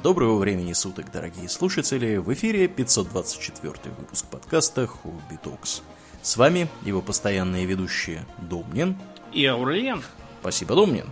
[0.00, 2.18] Доброго времени суток, дорогие слушатели!
[2.18, 5.82] В эфире 524 выпуск подкаста Хобби Токс.
[6.22, 8.96] С вами его постоянные ведущие Домнин
[9.32, 10.04] и Аурлиен.
[10.40, 11.06] Спасибо, Домнин.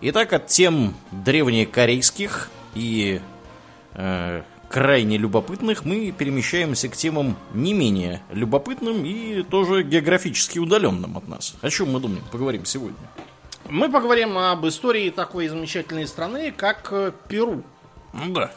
[0.00, 3.20] Итак, от тем древнекорейских и
[3.92, 11.28] э, крайне любопытных мы перемещаемся к темам не менее любопытным и тоже географически удаленным от
[11.28, 11.56] нас.
[11.60, 12.96] О чем мы, Домнин, поговорим сегодня?
[13.68, 17.62] Мы поговорим об истории такой замечательной страны, как э, Перу.
[18.28, 18.50] Да.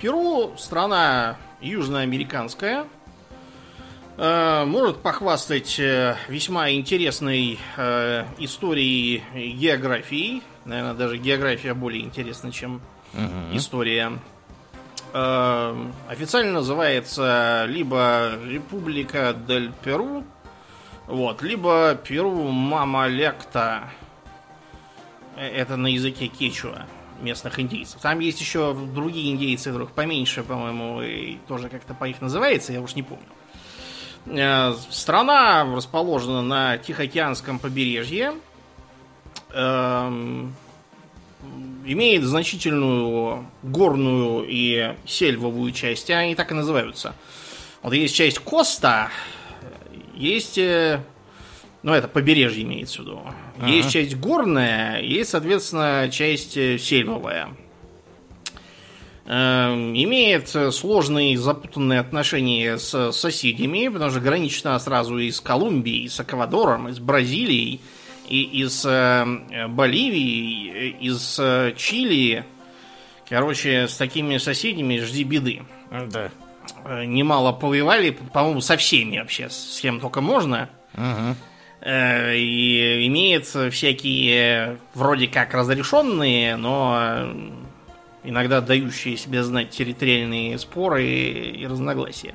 [0.00, 2.86] Перу страна южноамериканская.
[4.16, 9.22] Э, может похвастать э, весьма интересной э, историей
[9.54, 10.42] географии.
[10.64, 12.80] Наверное, даже география более интересна, чем
[13.12, 13.56] угу.
[13.56, 14.18] история.
[15.12, 20.24] Официально называется либо Республика Дель Перу,
[21.06, 23.90] вот, либо Перу Мамалекта.
[25.36, 26.86] Э, это на языке кечуа
[27.20, 28.00] местных индейцев.
[28.00, 32.80] Там есть еще другие индейцы, которых поменьше, по-моему, и тоже как-то по их называется, я
[32.80, 33.24] уж не помню.
[34.26, 38.34] Э, страна расположена на Тихоокеанском побережье.
[39.52, 40.54] Эм,
[41.84, 46.10] имеет значительную горную и сельвовую часть.
[46.10, 47.14] Они так и называются.
[47.82, 49.10] Вот есть часть Коста,
[50.14, 51.00] есть э,
[51.84, 53.20] ну, это побережье имеется в виду.
[53.58, 53.66] Ага.
[53.70, 57.48] Есть часть горная, есть, соответственно, часть э, сельвовая.
[59.26, 66.04] Эм, имеет сложные запутанные отношения с соседями, потому что граничит она сразу и с Колумбией,
[66.04, 67.82] и с Эквадором, и с Бразилией,
[68.30, 72.46] и из э, Боливии, из э, Чили.
[73.28, 75.62] Короче, с такими соседями жди беды.
[75.90, 76.30] Да.
[77.04, 80.70] Немало повоевали, по-моему, со всеми вообще, с кем только можно.
[80.94, 81.36] Угу.
[81.84, 87.28] Э, и имеет всякие вроде как разрешенные, но
[88.22, 92.34] иногда дающие себе знать территориальные споры и разногласия.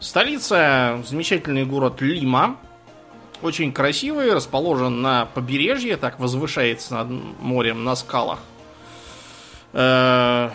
[0.00, 2.56] Столица замечательный город Лима.
[3.40, 7.08] Очень красивый, расположен на побережье, так возвышается над
[7.40, 8.40] морем на скалах.
[9.72, 10.50] Э,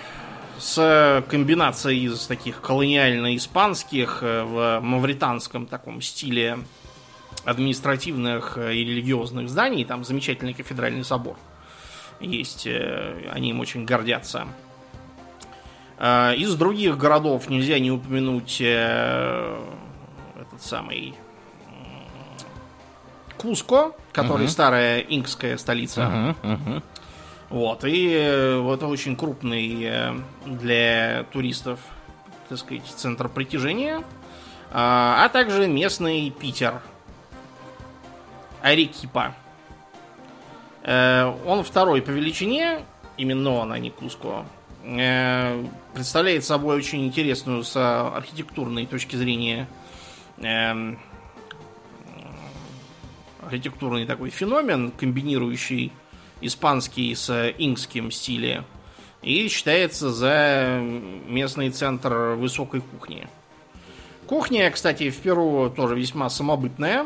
[0.59, 6.59] с комбинацией из таких колониально-испанских э, в мавританском таком стиле
[7.45, 9.85] административных и религиозных зданий.
[9.85, 11.37] Там замечательный кафедральный собор
[12.19, 12.67] есть.
[12.67, 14.47] Э, они им очень гордятся.
[15.97, 19.63] А, из других городов нельзя не упомянуть э,
[20.35, 21.15] этот самый
[23.37, 24.49] Куско, который uh-huh.
[24.49, 26.01] старая инкская столица.
[26.01, 26.83] Uh-huh, uh-huh.
[27.49, 31.79] Вот, и э, вот очень крупный для туристов,
[32.49, 34.03] так сказать, центр притяжения.
[34.71, 36.81] А, а также местный Питер,
[38.65, 39.35] Арекипа.
[40.81, 42.79] Э, он второй по величине,
[43.15, 44.43] именно он, а не Куско.
[44.83, 49.67] Э, представляет собой очень интересную с архитектурной точки зрения
[50.37, 50.97] эм,
[53.43, 55.91] архитектурный такой феномен, комбинирующий
[56.41, 58.63] испанский с инкским стиле.
[59.21, 60.81] И считается за
[61.27, 63.27] местный центр высокой кухни.
[64.25, 67.05] Кухня, кстати, в Перу тоже весьма самобытная.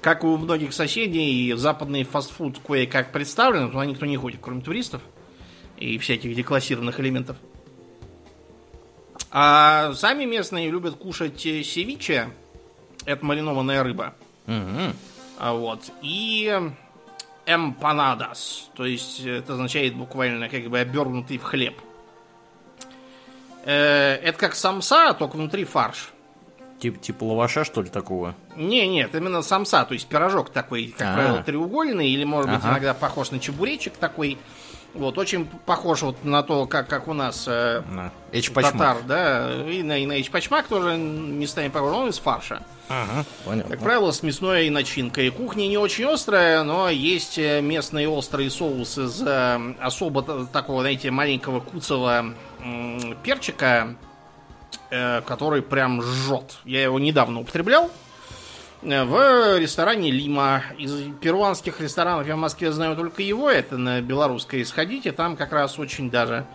[0.00, 5.02] Как у многих соседей, западный фастфуд кое-как представлен, туда никто не ходит, кроме туристов
[5.76, 7.36] и всяких деклассированных элементов.
[9.30, 12.30] А сами местные любят кушать севиче.
[13.04, 14.14] Это маринованная рыба.
[14.46, 14.94] Угу.
[15.38, 15.90] А вот.
[16.02, 16.72] И
[17.46, 18.70] эмпанадас.
[18.74, 21.74] То есть это означает буквально как бы обернутый в хлеб.
[23.64, 26.12] Э, это как самса, только внутри фарш.
[26.78, 28.34] Тип, типа лаваша, что ли, такого?
[28.56, 31.14] Не, нет, именно самса, то есть пирожок такой, как А-а-а.
[31.14, 32.70] правило, треугольный, или, может быть, ага.
[32.70, 34.38] иногда похож на чебуречек такой.
[34.94, 37.82] Вот, очень похож вот на то, как, как у нас э,
[38.54, 42.62] татар, да, и на, и на эчпачмак тоже местами похож, он из фарша.
[42.88, 43.76] Ага, понятно.
[43.76, 45.30] Как правило, с мясной начинкой.
[45.30, 51.10] Кухня не очень острая, но есть э, местные острые соусы из э, особо такого, знаете,
[51.10, 53.94] маленького куцого э, перчика,
[54.90, 56.60] Э, который прям жжет.
[56.64, 57.90] Я его недавно употреблял
[58.80, 60.62] э, в ресторане Лима.
[60.78, 63.50] Из перуанских ресторанов я в Москве знаю только его.
[63.50, 65.12] Это на белорусской сходите.
[65.12, 66.46] Там как раз очень даже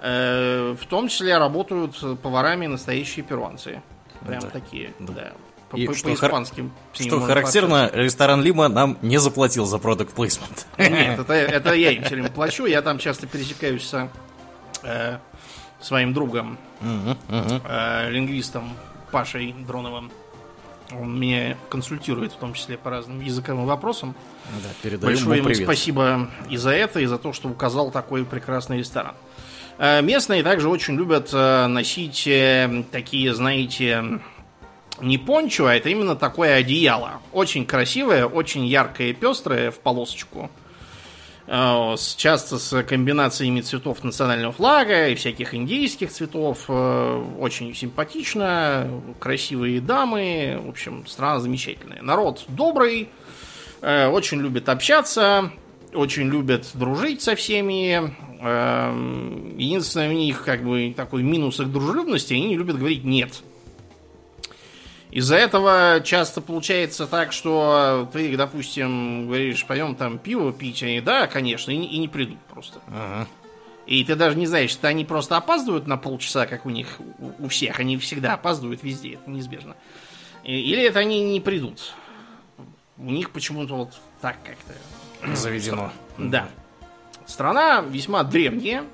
[0.00, 3.82] э, в том числе работают поварами настоящие перуанцы.
[4.26, 4.50] Прям да.
[4.50, 5.12] такие, да.
[5.12, 5.32] да.
[5.70, 10.66] По, и по, что, испанским что характерно, ресторан Лима нам не заплатил за продукт плейсмент.
[10.78, 12.66] Нет, это, это я им все время плачу.
[12.66, 14.08] Я там часто пересекаюсь с
[14.82, 15.18] э,
[15.80, 16.58] своим другом.
[17.28, 18.72] Э, лингвистом
[19.10, 20.10] Пашей Дроновым.
[20.92, 24.14] Он меня консультирует, в том числе по разным языковым вопросам.
[24.62, 28.24] Да, передаем Большое ему ему спасибо и за это, и за то, что указал такой
[28.24, 29.14] прекрасный ресторан.
[29.78, 32.28] Э, Местные также очень любят э, носить
[32.92, 34.20] такие, знаете,
[35.00, 37.20] не пончо, а это именно такое одеяло.
[37.32, 40.50] Очень красивое, очень яркое и пестрое в полосочку.
[41.46, 46.64] Э, Часто с комбинациями цветов национального флага и всяких индийских цветов.
[46.68, 48.88] Э, Очень симпатично.
[49.18, 50.60] Красивые дамы.
[50.64, 52.02] В общем, страна замечательная.
[52.02, 53.08] Народ добрый.
[53.80, 55.50] э, Очень любит общаться.
[55.94, 58.14] Очень любят дружить со всеми.
[58.42, 63.42] Эм, Единственное у них как бы такой минус их дружелюбности, они не любят говорить нет.
[65.10, 71.26] Из-за этого часто получается так, что ты, допустим, говоришь, пойдем там пиво пить, они да,
[71.26, 72.80] конечно, и, не- и не придут просто.
[72.88, 73.26] Ага.
[73.86, 76.98] И ты даже не знаешь, что они просто опаздывают на полчаса, как у них
[77.38, 77.78] у- всех.
[77.78, 79.76] Они всегда опаздывают везде, это неизбежно.
[80.42, 81.94] Или это они не придут.
[82.98, 85.36] У них почему-то вот так как-то.
[85.36, 85.92] Заведено.
[86.18, 86.48] Да.
[87.26, 88.84] Страна весьма древняя.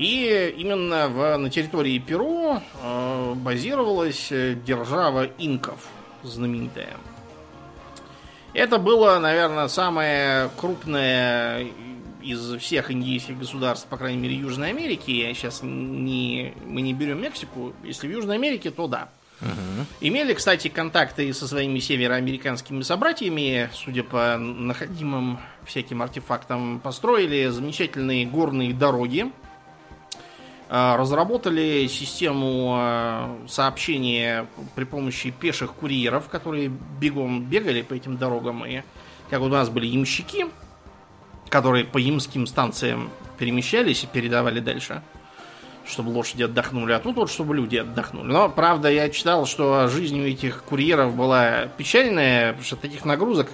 [0.00, 5.86] И именно в, на территории Перу э, базировалась э, держава инков
[6.22, 6.96] знаменитая.
[8.54, 11.66] Это было, наверное, самое крупное
[12.22, 15.10] из всех индийских государств, по крайней мере, Южной Америки.
[15.10, 17.74] Я сейчас не, мы не берем Мексику.
[17.84, 19.10] Если в Южной Америке, то да.
[20.00, 28.72] Имели, кстати, контакты со своими североамериканскими собратьями, судя по находимым всяким артефактам, построили замечательные горные
[28.72, 29.30] дороги,
[30.70, 34.46] разработали систему а, сообщения
[34.76, 36.70] при помощи пеших курьеров, которые
[37.00, 38.82] бегом бегали по этим дорогам, и
[39.30, 40.46] как вот у нас были ямщики,
[41.48, 45.02] которые по ямским станциям перемещались и передавали дальше
[45.86, 48.30] чтобы лошади отдохнули, а тут вот чтобы люди отдохнули.
[48.30, 53.48] Но, правда, я читал, что жизнь у этих курьеров была печальная, потому что таких нагрузок,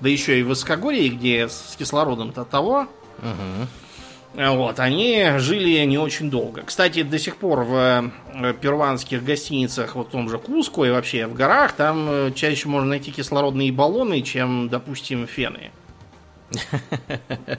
[0.00, 2.88] да еще и в высокогорье, где с кислородом-то того,
[4.38, 6.62] вот, они жили не очень долго.
[6.62, 11.26] Кстати, до сих пор в э, перуанских гостиницах, вот в том же Куско и вообще
[11.26, 15.72] в горах, там э, чаще можно найти кислородные баллоны, чем, допустим, фены.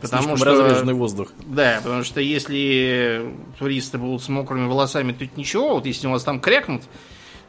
[0.02, 1.34] Потому что разреженный воздух.
[1.46, 5.76] Да, потому что если туристы будут с мокрыми волосами, это ничего.
[5.76, 6.84] Вот если у вас там крякнут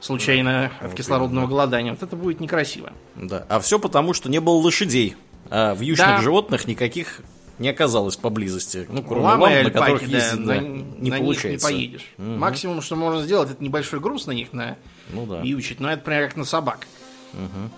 [0.00, 2.92] случайно от кислородного голодания, вот это будет некрасиво.
[3.14, 3.46] Да.
[3.48, 5.16] А все потому, что не было лошадей.
[5.48, 6.20] А в южных Да.
[6.20, 7.20] животных никаких
[7.60, 8.86] не оказалось поблизости.
[8.88, 11.72] Ну, кроме Ламы лам, и на которых да, ездить да, на, не на получается.
[11.72, 12.06] них не поедешь.
[12.16, 14.78] Максимум, что можно сделать, это небольшой груз на них на
[15.10, 15.42] Ну да.
[15.42, 15.78] вьючить.
[15.78, 16.86] Но это прям как на собак.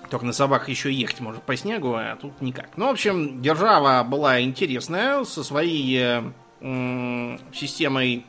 [0.09, 2.71] Только на собак еще ехать может по снегу, а тут никак.
[2.77, 6.23] Ну, в общем, держава была интересная, со своей э,
[6.63, 8.25] м, системой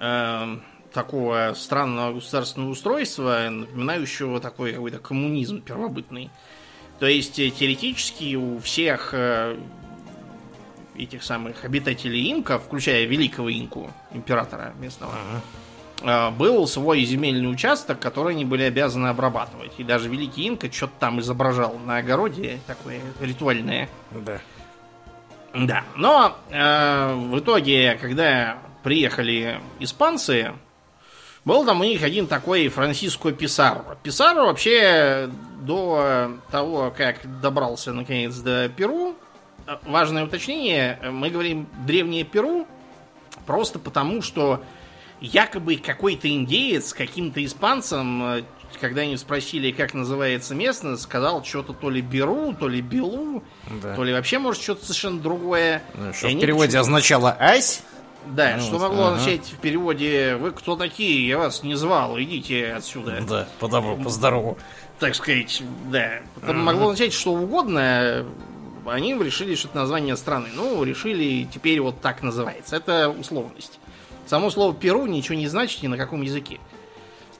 [0.00, 0.56] э,
[0.92, 6.30] такого странного государственного устройства, напоминающего такой какой-то коммунизм первобытный.
[7.00, 9.58] То есть, э, теоретически у всех э,
[10.96, 15.14] этих самых обитателей инка, включая великого инку, императора местного,
[16.02, 19.72] э, был свой земельный участок, который они были обязаны обрабатывать.
[19.78, 23.88] И даже великий инка что-то там изображал на огороде, такое ритуальное.
[24.12, 24.40] Да.
[25.54, 30.52] Да, но э, в итоге, когда приехали испанцы,
[31.44, 33.96] был там у них один такой Франциско Писаро.
[34.02, 35.30] Писаро вообще
[35.60, 39.14] до того, как добрался наконец до Перу,
[39.84, 42.66] важное уточнение, мы говорим древнее Перу,
[43.46, 44.62] просто потому, что
[45.20, 48.42] якобы какой-то индеец каким-то испанцам, э,
[48.80, 53.42] когда они спросили, как называется местность, сказал что-то то ли Беру, то ли Белу,
[53.82, 53.94] Да.
[53.94, 55.82] то ли вообще, может, что-то совершенно другое.
[55.94, 57.82] Ну, Что в переводе означало «ась».
[58.26, 59.16] Да, Ну, что вот, могло ага.
[59.16, 61.28] означать в переводе «Вы кто такие?
[61.28, 63.20] Я вас не звал, идите отсюда».
[63.28, 64.56] Да, по добру, по здорову.
[64.98, 66.20] Так сказать, да.
[66.42, 68.24] Это могло означать что угодно.
[68.86, 70.48] Они решили, что это название страны.
[70.54, 72.76] Ну, решили, теперь вот так называется.
[72.76, 73.78] Это условность.
[74.26, 76.58] Само слово «Перу» ничего не значит ни на каком языке.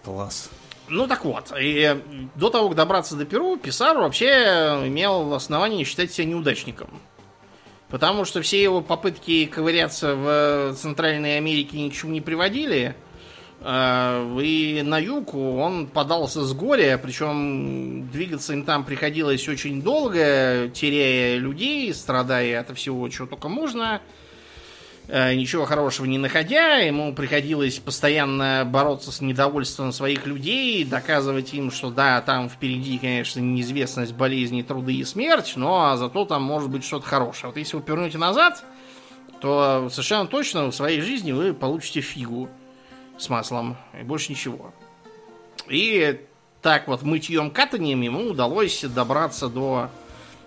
[0.05, 0.51] Класс.
[0.89, 1.99] Ну так вот, и
[2.35, 6.91] до того, как добраться до Перу, Писару вообще имел основание считать себя неудачником.
[7.89, 12.95] Потому что все его попытки ковыряться в Центральной Америке ни к чему не приводили.
[13.67, 20.69] А, И на юг он подался с горя, причем двигаться им там приходилось очень долго,
[20.75, 24.03] теряя людей, страдая от всего, чего только можно
[25.09, 31.71] э, ничего хорошего не находя, ему приходилось постоянно бороться с недовольством своих людей, доказывать им,
[31.71, 36.85] что да, там впереди, конечно, неизвестность, болезни, труды и смерть, но зато там может быть
[36.85, 37.47] что-то хорошее.
[37.47, 38.63] Вот если вы повернете назад,
[39.41, 42.51] то совершенно точно в своей жизни вы получите фигу
[43.19, 44.73] с маслом и больше ничего.
[45.69, 46.21] И
[46.63, 49.91] так вот мытьем катанием ему удалось добраться до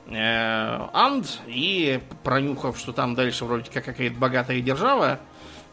[0.08, 5.20] э, Анд и, пронюхав, что там дальше вроде как какая-то богатая держава,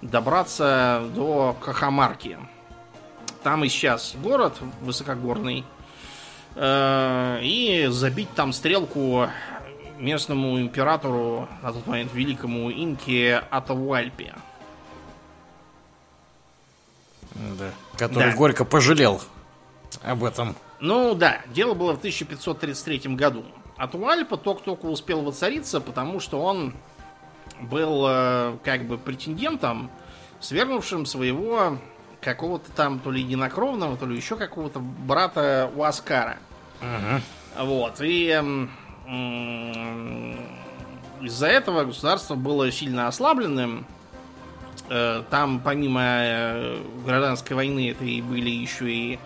[0.03, 2.39] добраться до Кахамарки.
[3.43, 5.65] Там и сейчас город высокогорный.
[6.57, 9.29] Э, и забить там стрелку
[9.99, 14.35] местному императору, на тот момент великому инке Атауальпе.
[17.35, 17.71] Да.
[17.97, 18.37] Который Да.
[18.37, 19.21] горько пожалел
[20.03, 20.55] об этом.
[20.81, 23.45] Ну да, дело было в 1533 году.
[23.77, 26.75] Атуальпа только-только успел воцариться, потому что он
[27.61, 29.91] был э, как бы претендентом,
[30.41, 31.79] свергнувшим своего
[32.21, 36.39] какого-то там то ли единокровного, то ли еще какого-то брата у Аскара.
[37.59, 38.71] Вот, и м,
[39.07, 40.37] м,
[41.23, 43.87] из-за этого государство было сильно ослабленным.
[44.89, 49.19] Э, Там помимо э, гражданской войны это и были еще и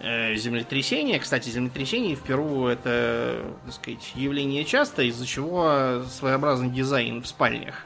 [0.00, 1.18] э, землетрясения.
[1.18, 7.84] Кстати, землетрясения в Перу это, так сказать, явление часто, из-за чего своеобразный дизайн в спальнях.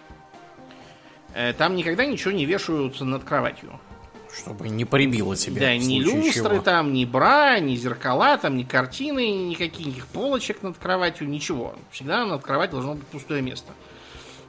[1.58, 3.78] Там никогда ничего не вешают над кроватью.
[4.36, 5.60] Чтобы не прибило тебя.
[5.60, 6.60] Да, ни люстры чего.
[6.62, 11.76] там, ни бра, ни зеркала, там, ни картины, никаких полочек над кроватью, ничего.
[11.92, 13.72] Всегда над кроватью должно быть пустое место.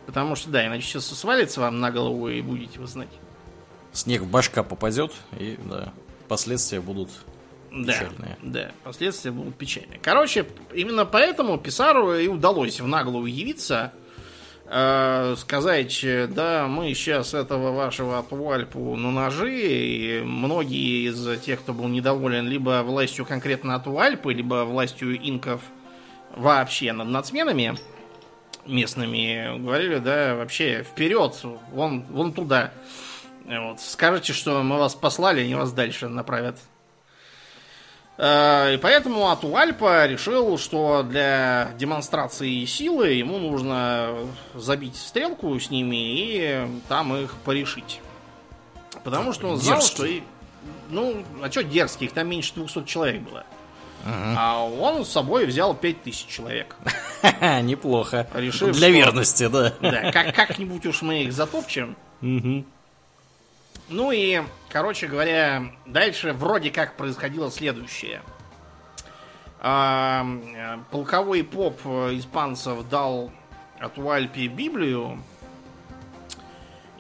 [0.06, 3.10] Потому что, да, иначе сейчас свалится вам на голову и будете вы знать.
[3.94, 5.94] Снег в башка попадет, и да,
[6.28, 7.10] последствия будут
[7.72, 8.38] Да, Печальные.
[8.42, 10.00] да, последствия будут печальные.
[10.02, 13.94] Короче, именно поэтому Писару и удалось в наглую явиться,
[14.66, 21.74] э, сказать, да, мы сейчас этого вашего Атуальпу на ножи, и многие из тех, кто
[21.74, 25.62] был недоволен либо властью конкретно Атуальпы, либо властью инков
[26.36, 27.78] вообще над нацменами
[28.66, 31.36] местными, говорили, да, вообще вперед,
[31.72, 32.72] вон, вон туда.
[33.46, 33.80] Вот.
[33.82, 36.58] Скажете, что мы вас послали, они вас дальше направят.
[38.18, 44.16] Э, И поэтому Атуальпа решил, что для демонстрации силы ему нужно
[44.54, 48.00] забить стрелку с ними и там их порешить.
[49.04, 49.96] Потому что он знал, Дерзкий.
[49.96, 50.06] что...
[50.06, 50.22] и-
[50.90, 52.12] Ну, а что дерзких?
[52.12, 53.44] Там меньше 200 человек было.
[54.06, 56.76] А он с собой взял 5000 человек.
[57.62, 58.28] Неплохо.
[58.34, 59.74] Решив, Для что- верности, да.
[59.82, 61.96] Да, как- как-нибудь уж мы их затопчем.
[62.22, 68.22] Ну и, короче говоря, дальше вроде как происходило следующее.
[69.60, 70.26] А,
[70.92, 73.32] полковой поп испанцев дал
[73.80, 75.22] Атуальпе Библию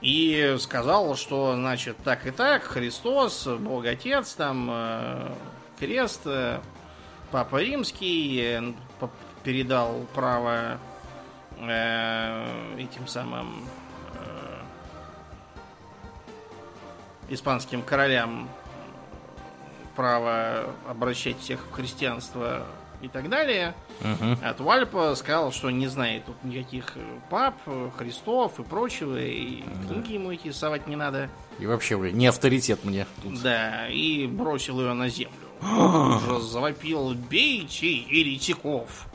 [0.02, 5.32] и сказал, что, значит, так и так, Христос, Бог Отец, там, э,
[5.80, 6.60] крест, э,
[7.32, 8.74] Папа Римский э,
[9.44, 10.78] передал право
[11.58, 13.66] э, этим самым
[14.16, 14.62] э,
[17.30, 18.50] испанским королям
[19.96, 22.66] право обращать всех в христианство
[23.02, 23.76] и так далее.
[24.44, 26.98] А Туальпа сказал, что не знает тут никаких
[27.30, 27.56] пап,
[27.98, 31.30] Христов и прочего, и книги ему эти совать не надо.
[31.60, 33.42] И вообще, вы не авторитет мне тут.
[33.42, 35.51] Да, и бросил ее на землю.
[35.62, 39.08] Тут же завопил «Бейте еретиков!»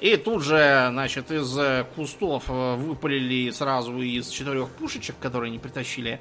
[0.00, 5.58] И тут же, значит, из э, кустов э, выпалили сразу из четырех пушечек, которые они
[5.58, 6.20] притащили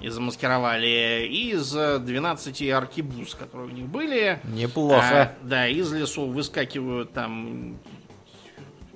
[0.00, 4.40] и замаскировали, и из э, 12 аркебуз, которые у них были.
[4.44, 5.22] Неплохо.
[5.22, 7.78] А, да, из лесу выскакивают там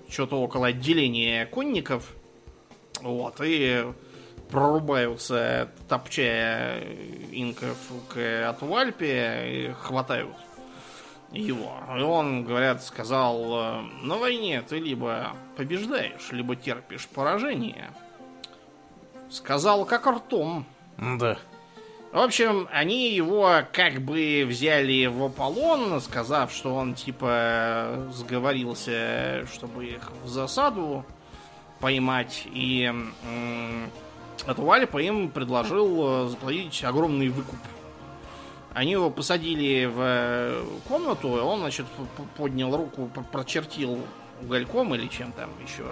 [0.09, 2.15] что-то около отделения конников.
[3.03, 3.85] Вот, и
[4.55, 6.81] прорубаются, топчая
[7.33, 7.77] инков
[8.09, 10.37] к Атуальпе, и хватают
[11.33, 11.73] его.
[11.99, 17.91] И он, говорят, сказал, э, на войне ты либо побеждаешь, либо терпишь поражение.
[19.29, 20.65] Сказал как ртом.
[20.99, 21.37] Да.
[22.13, 29.87] В общем, они его как бы взяли в Аполлон, сказав, что он типа сговорился, чтобы
[29.87, 31.05] их в засаду
[31.81, 32.45] поймать.
[32.53, 33.91] И м,
[34.47, 37.59] Атуальпа им предложил э, заплатить огромный выкуп.
[38.75, 41.87] Они его посадили в э, комнату, и он, значит,
[42.37, 44.01] поднял руку, прочертил
[44.43, 45.85] угольком или чем там еще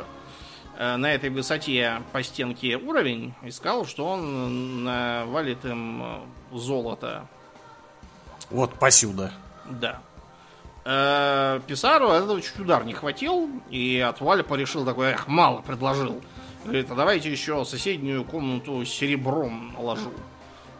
[0.76, 6.22] э, на этой высоте по стенке уровень и сказал, что он навалит им
[6.52, 7.26] золото.
[8.50, 9.32] Вот посюда.
[9.64, 10.00] Да.
[11.68, 16.20] Писару этого чуть удар не хватил, и от Вальпа решил такой, эх, мало предложил.
[16.64, 20.12] Говорит, а давайте еще соседнюю комнату серебром наложу.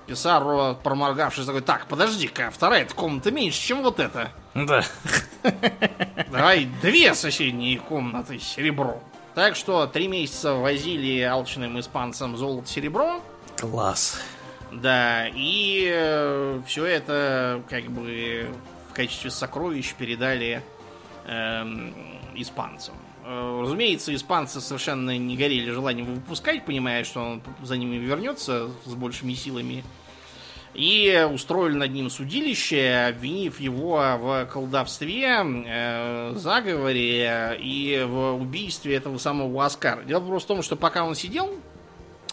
[0.06, 4.32] Писару, проморгавшись, такой, так, подожди-ка, вторая комната меньше, чем вот эта.
[4.54, 4.82] Да.
[6.30, 9.00] Давай две соседние комнаты серебром.
[9.34, 13.22] Так что три месяца возили алчным испанцам золото-серебро.
[13.56, 14.20] Класс.
[14.70, 18.48] Да, и все это как бы
[18.90, 20.62] в качестве сокровищ передали
[21.26, 21.94] эм,
[22.34, 22.94] испанцам.
[23.24, 28.70] Э, разумеется, испанцы совершенно не горели желанием его выпускать, понимая, что он за ними вернется
[28.84, 29.84] с большими силами.
[30.74, 39.18] И устроили над ним судилище, обвинив его в колдовстве, э, заговоре и в убийстве этого
[39.18, 40.02] самого Оскара.
[40.02, 41.50] Дело просто в том, что пока он сидел,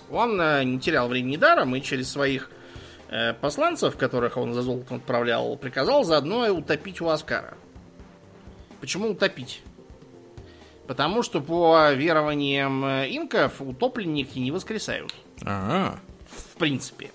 [0.10, 2.50] он э, не терял времени даром и через своих
[3.10, 7.55] э, посланцев, которых он за золотом отправлял, приказал заодно утопить у Оскара.
[8.79, 9.62] Почему утопить?
[10.89, 15.13] Потому что по верованиям э, инков утопленники не воскресают.
[15.43, 16.00] Ага.
[16.31, 17.12] В принципе.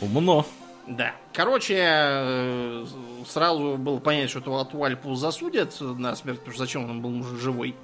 [0.00, 0.46] Умно.
[0.86, 1.12] Да.
[1.32, 2.86] Короче, э,
[3.26, 7.36] сразу было понятно, что этого Атуальпу засудят на смерть, потому что зачем он был нужен
[7.36, 7.74] живой.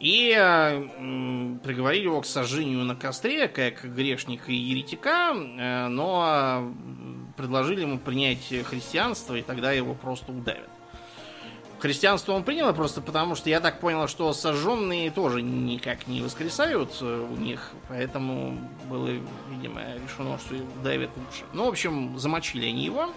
[0.00, 6.74] И э, приговорили его к сожжению на костре, как грешника и еретика, но
[7.36, 10.70] предложили ему принять христианство, и тогда его просто удавят.
[11.82, 16.96] Христианство он принял просто потому, что я так понял, что сожженные тоже никак не воскресают
[17.00, 18.56] э, у них, поэтому
[18.88, 19.08] было,
[19.50, 21.42] видимо, решено, что давят лучше.
[21.52, 23.12] Ну, в общем, замочили они его.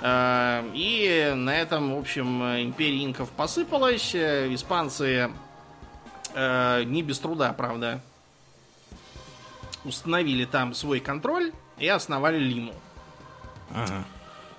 [0.00, 4.14] Э, и на этом, в общем, империя инков посыпалась.
[4.14, 5.32] Э, испанцы
[6.36, 8.00] не без труда, правда,
[9.84, 12.74] установили там свой контроль и основали Лиму.
[13.74, 14.04] Ага.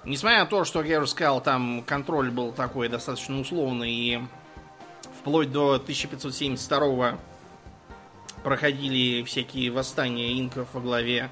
[0.07, 4.21] Несмотря на то, что, я уже сказал, там контроль был такой достаточно условный, и
[5.19, 7.17] вплоть до 1572
[8.41, 11.29] проходили всякие восстания инков во главе,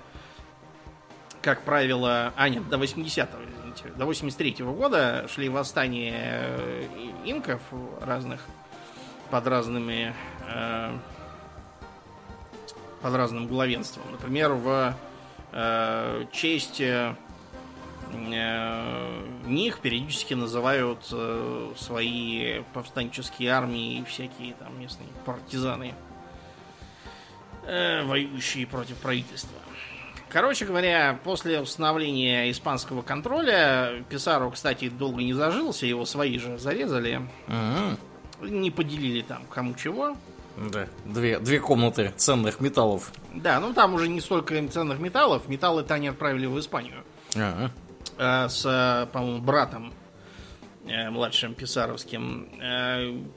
[1.42, 6.84] как правило, а нет, до 80-го, извините, до 83-го года шли восстания э,
[7.24, 7.62] инков
[8.02, 8.42] разных
[9.32, 10.14] под разными
[10.50, 10.98] э,
[13.02, 14.04] под разным главенством.
[14.12, 14.94] Например, в
[15.54, 17.16] э, честь Э,
[19.46, 25.94] них периодически называют э, свои повстанческие армии и всякие там местные партизаны,
[27.66, 29.58] э, воюющие против правительства.
[30.30, 37.22] Короче говоря, после установления испанского контроля, Писару, кстати, долго не зажился, его свои же зарезали.
[37.48, 38.50] Угу.
[38.50, 40.18] Не поделили там кому чего.
[40.58, 43.12] Да, две, две комнаты ценных металлов.
[43.34, 47.04] Да, ну там уже не столько ценных металлов, металлы-то они отправили в Испанию.
[47.36, 47.72] Ага.
[48.18, 49.94] Э, с, э, по-моему, братом
[50.88, 52.50] э, младшим Писаровским.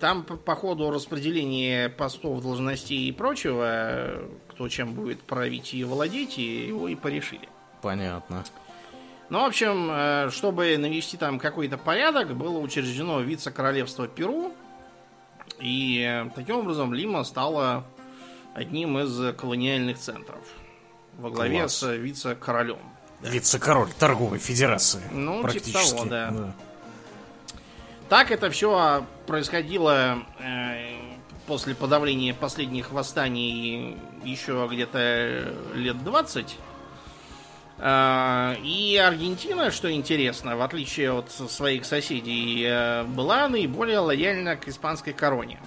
[0.01, 6.39] Там по, по ходу распределения постов, должностей и прочего, кто чем будет править и владеть,
[6.39, 7.49] его и порешили.
[7.83, 8.45] Понятно.
[9.31, 14.53] Ну, в общем, чтобы навести там какой-то порядок, было учреждено вице-королевство Перу,
[15.61, 17.85] и таким образом Лима стала
[18.55, 20.41] одним из колониальных центров
[21.19, 21.75] во главе Класс.
[21.75, 22.79] с вице-королем.
[23.23, 25.03] Вице-король торговой федерации.
[25.11, 26.31] Ну, типа того, да.
[26.31, 26.55] да.
[28.09, 30.97] Так это все происходило э,
[31.47, 36.57] после подавления последних восстаний еще где-то лет 20.
[37.79, 44.69] Э, и Аргентина, что интересно, в отличие от своих соседей, э, была наиболее лояльна к
[44.69, 45.61] испанской короне.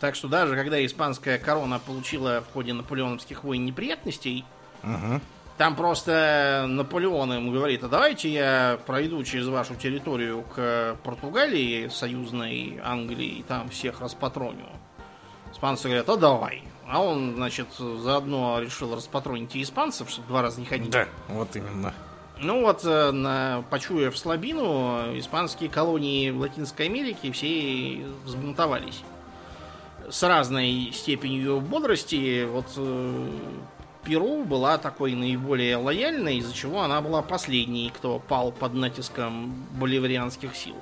[0.00, 4.44] Так что даже когда испанская корона получила в ходе наполеоновских войн неприятностей,
[4.82, 5.20] uh-huh
[5.60, 12.80] там просто Наполеон им говорит, а давайте я пройду через вашу территорию к Португалии, союзной
[12.82, 14.64] Англии, и там всех распатроню.
[15.52, 16.62] Испанцы говорят, а давай.
[16.88, 20.88] А он, значит, заодно решил распатронить и испанцев, чтобы два раза не ходить.
[20.88, 21.92] Да, вот именно.
[22.38, 29.02] Ну вот, э, на, почуяв слабину, испанские колонии в Латинской Америке все взбунтовались.
[30.08, 32.46] С разной степенью бодрости.
[32.46, 33.30] Вот э,
[34.04, 40.56] Перу была такой наиболее лояльной, из-за чего она была последней, кто пал под натиском боливарианских
[40.56, 40.76] сил.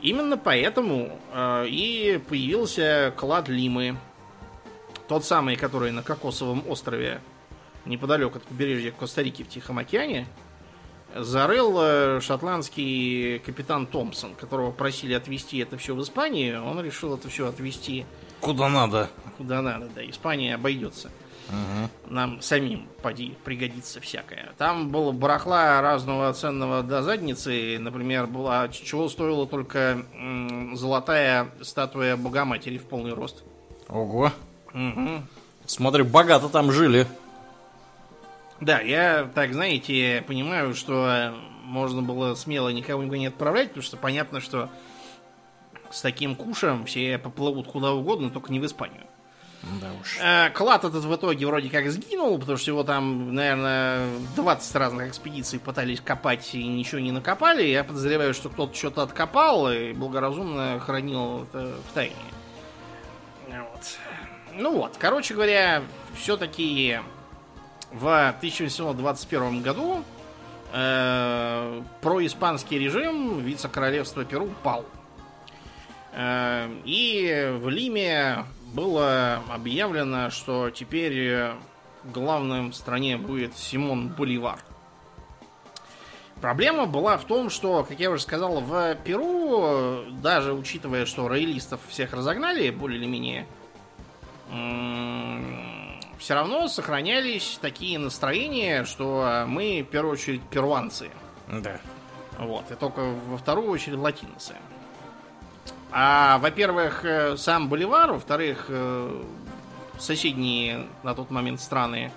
[0.00, 3.96] Именно поэтому э, и появился клад Лимы.
[5.08, 7.20] Тот самый, который на Кокосовом острове,
[7.84, 10.26] неподалеку от побережья Коста-Рики в Тихом океане,
[11.14, 16.64] зарыл э, шотландский капитан Томпсон, которого просили отвезти это все в Испанию.
[16.64, 18.06] Он решил это все отвезти...
[18.40, 19.10] Куда надо.
[19.36, 20.08] Куда надо, да.
[20.08, 21.10] Испания обойдется.
[21.48, 22.12] Угу.
[22.14, 24.50] Нам самим поди пригодится всякое.
[24.58, 27.78] Там было барахла разного ценного до задницы.
[27.78, 33.44] Например, была чего стоила только м, золотая статуя Богоматери в полный рост.
[33.88, 34.32] Ого.
[34.74, 35.22] Угу.
[35.66, 37.06] Смотри, богато там жили.
[38.60, 44.40] Да, я, так знаете, понимаю, что можно было смело никого не отправлять, потому что понятно,
[44.40, 44.68] что
[45.90, 49.04] с таким кушем все поплывут куда угодно, только не в Испанию.
[49.62, 50.18] Да уж.
[50.20, 55.08] Э, Клад этот в итоге вроде как сгинул, потому что его там, наверное, 20 разных
[55.08, 57.64] экспедиций пытались копать и ничего не накопали.
[57.64, 62.14] Я подозреваю, что кто-то что-то откопал и благоразумно хранил это в тайне.
[63.48, 63.98] Вот.
[64.54, 65.82] Ну вот, короче говоря,
[66.16, 67.00] все-таки
[67.92, 70.04] в 1821 году
[70.72, 74.84] э, происпанский режим вице-королевства Перу пал.
[76.12, 81.52] Э, и в Лиме было объявлено, что теперь
[82.04, 84.60] главным в стране будет Симон Боливар.
[86.40, 91.80] Проблема была в том, что, как я уже сказал, в Перу, даже учитывая, что роялистов
[91.88, 93.46] всех разогнали, более или менее,
[96.18, 101.10] все равно сохранялись такие настроения, что мы, в первую очередь, перуанцы.
[101.48, 101.80] Да.
[102.38, 104.54] Вот, и только во вторую очередь латиносы.
[105.90, 109.24] А, во-первых, э, сам Боливар, во-вторых, э,
[109.98, 112.12] соседние на тот момент страны,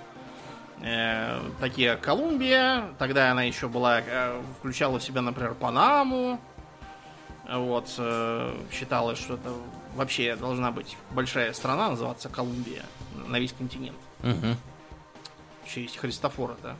[0.81, 6.39] э, такие как Колумбия, тогда она еще была, э, включала в себя, например, Панаму,
[7.49, 9.53] вот, э, считалось, что это
[9.95, 12.83] вообще должна быть большая страна, называться Колумбия,
[13.27, 13.97] на весь континент.
[14.21, 14.57] Мгм.
[15.63, 16.75] В честь Христофора, да.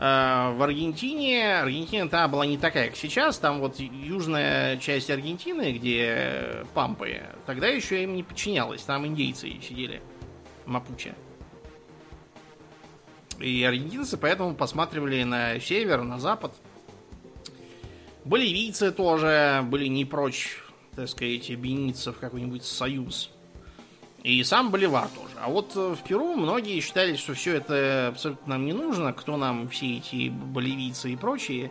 [0.00, 3.38] А, В Аргентине, Аргентина та была не такая, как сейчас.
[3.38, 8.82] Там вот южная часть Аргентины, где пампы, тогда еще им не подчинялась.
[8.82, 10.00] Там индейцы сидели,
[10.66, 11.16] мапуче.
[13.40, 16.54] И аргентинцы поэтому посматривали на север, на запад.
[18.24, 20.58] Боливийцы тоже были не прочь,
[20.94, 23.30] так сказать, объединиться в какой-нибудь союз.
[24.22, 25.34] И сам Боливар тоже.
[25.40, 29.12] А вот э, в Перу многие считали, что все это абсолютно нам не нужно.
[29.12, 31.70] Кто нам все эти боливийцы и прочие.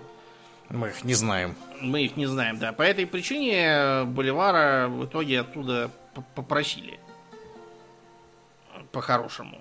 [0.70, 1.56] Мы их не знаем.
[1.82, 2.72] Мы их не знаем, да.
[2.72, 5.92] По этой причине э, Боливара в итоге оттуда
[6.36, 7.00] попросили.
[8.92, 9.58] По-хорошему.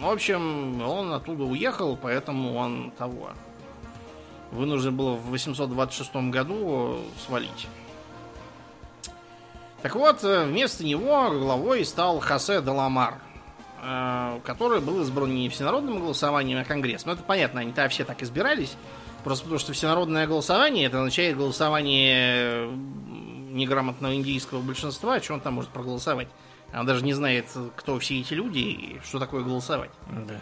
[0.00, 3.30] В общем, он оттуда уехал, поэтому он того.
[4.52, 7.68] Вынужден был в 826 году свалить.
[9.84, 13.18] Так вот, э, вместо него главой стал Хосе Деламар,
[13.82, 17.10] э, который был избран не всенародным голосованием, а Конгрессом.
[17.10, 18.78] Ну, это понятно, они-то все так избирались.
[19.24, 25.70] Просто потому, что всенародное голосование это означает голосование неграмотного индийского большинства, что он там может
[25.70, 26.28] проголосовать.
[26.72, 27.44] Она даже не знает,
[27.76, 29.90] кто все эти люди и что такое голосовать.
[30.08, 30.40] Да.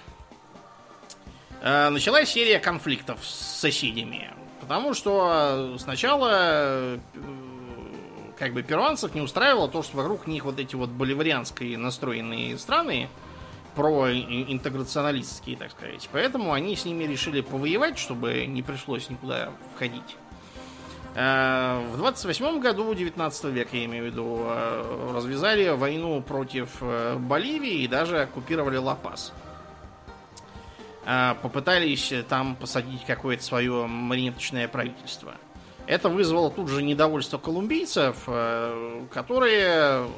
[1.63, 4.31] Э, Началась серия конфликтов с соседями.
[4.61, 7.01] Потому что сначала
[8.43, 13.09] как бы перуанцев не устраивало то, что вокруг них вот эти вот боливарианские настроенные страны,
[13.77, 16.09] проинтеграционалистские, так сказать.
[16.11, 20.17] Поэтому они с ними решили повоевать, чтобы не пришлось никуда входить.
[21.15, 27.19] Э, В 28 году 19 века, я имею в виду, э, развязали войну против э,
[27.19, 29.33] Боливии и даже оккупировали Ла-Пас.
[31.43, 35.35] Попытались там посадить какое-то свое марионеточное правительство.
[35.93, 40.09] Это вызвало тут же недовольство колумбийцев, э, которые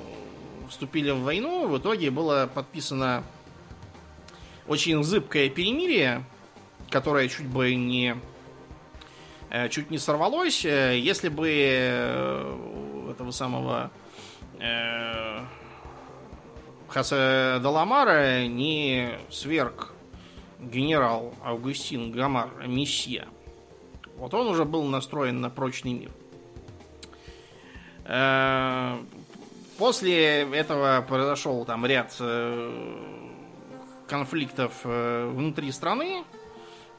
[0.69, 1.67] вступили в войну.
[1.67, 3.25] В итоге было подписано
[4.69, 6.23] очень зыбкое перемирие,
[6.91, 8.15] которое чуть бы не
[9.51, 11.49] э, чуть не сорвалось, э, если бы
[13.11, 13.91] этого самого
[14.61, 15.41] э,
[16.87, 19.93] Хосе Даламара не сверг
[20.61, 23.27] генерал Августин Гамар Мессия.
[24.17, 26.11] Вот он уже был настроен на прочный мир.
[28.05, 28.99] Э,
[29.79, 32.97] После этого произошел там ряд э,
[34.07, 36.23] конфликтов э, внутри страны,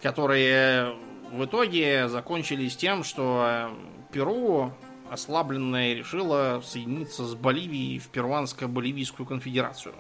[0.02, 0.94] которые
[1.32, 3.70] в итоге закончились тем, что
[4.12, 4.74] Перу
[5.10, 9.96] ослабленная решила соединиться с Боливией в Перуанско-Боливийскую конфедерацию.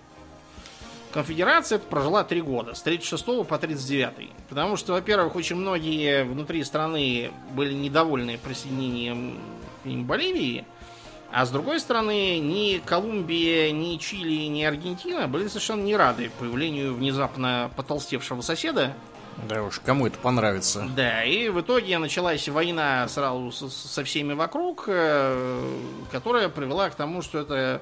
[1.15, 4.31] Конфедерация прожила три года, с 36 по 39.
[4.49, 9.39] Потому что, во-первых, очень многие внутри страны были недовольны присоединением
[9.81, 10.65] к ним Боливии,
[11.31, 16.93] а с другой стороны, ни Колумбия, ни Чили, ни Аргентина были совершенно не рады появлению
[16.93, 18.93] внезапно потолстевшего соседа.
[19.47, 20.85] Да уж, кому это понравится.
[20.97, 25.77] Да, и в итоге началась война сразу со, со всеми вокруг, э,
[26.11, 27.81] которая привела к тому, что эта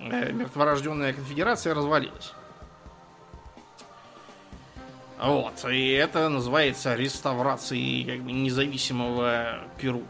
[0.00, 2.32] э, мертворожденная конфедерация развалилась.
[5.20, 10.02] Вот, и это называется реставрацией как бы, независимого Перу.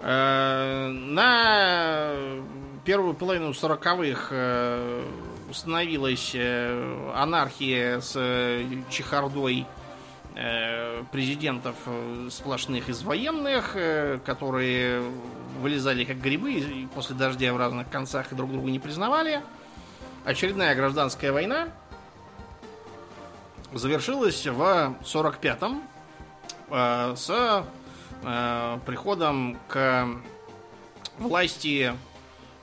[0.00, 2.10] Э, На
[2.84, 4.34] первую половину 40-х
[5.50, 9.66] установилась э, анархия с э, чехардой
[10.36, 15.02] э, президентов э, сплошных из военных, э, которые
[15.60, 19.42] вылезали как грибы после дождя в разных концах и друг друга не признавали.
[20.24, 21.68] Очередная гражданская война
[23.72, 25.82] завершилась в 45-м
[26.70, 27.64] э, с
[28.22, 30.08] э, приходом к
[31.18, 31.92] власти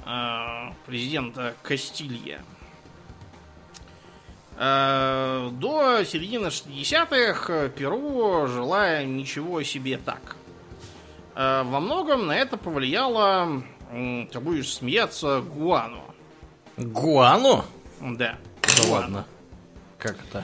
[0.06, 2.42] э, президента Кастилья.
[4.58, 10.36] Э, до середины 60-х Перу жила ничего себе так.
[11.36, 16.04] Э, во многом на это повлияло, ты будешь смеяться, Гуану.
[16.76, 17.64] Гуану?
[18.02, 18.38] Да.
[18.62, 18.92] Да Гуану.
[18.94, 19.26] ладно.
[19.98, 20.44] Как это?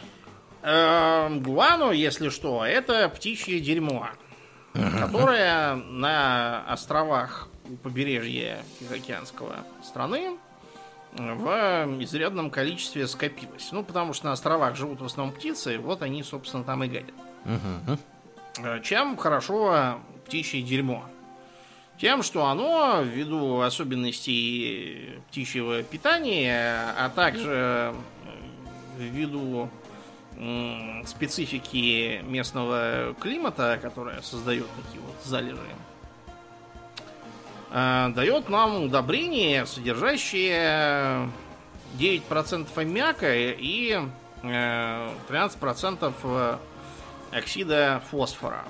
[0.64, 4.08] Э, Гуану, если что, это птичье дерьмо,
[4.74, 10.38] которое на островах у побережья Тихоокеанского страны
[11.12, 13.70] в изрядном количестве скопилось.
[13.72, 17.14] Ну, потому что на островах живут в основном птицы, вот они, собственно, там и гадят.
[18.64, 21.04] Э, Чем хорошо птичье дерьмо?
[22.00, 27.94] Тем, что оно, ввиду особенностей птичьего питания, а также э,
[28.98, 29.70] ввиду
[31.06, 35.60] специфики местного климата, которая создает такие вот залежи,
[37.72, 41.30] э, дает нам удобрение, содержащее
[41.98, 44.00] 9% аммиака и
[44.44, 46.60] э, 13%
[47.32, 48.64] оксида фосфора.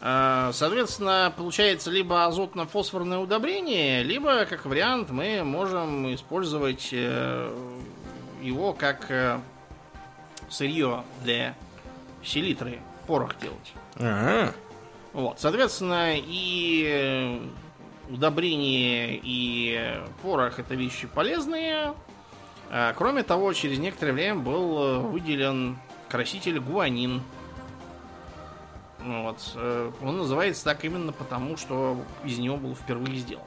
[0.00, 7.50] Э, Соответственно, получается либо азотно-фосфорное удобрение, либо, как вариант, мы можем использовать э,
[8.44, 9.40] его как э,
[10.50, 11.54] сырье для
[12.22, 13.72] селитры, порох делать.
[13.96, 14.52] Ага.
[15.12, 21.94] Вот, соответственно, и э, удобрение, и порох это вещи полезные.
[22.70, 25.78] А, Кроме того, через некоторое время был э, выделен
[26.08, 27.22] краситель гуанин.
[29.00, 29.52] Вот.
[29.54, 33.44] э, Он называется так именно потому, что из него был впервые сделан.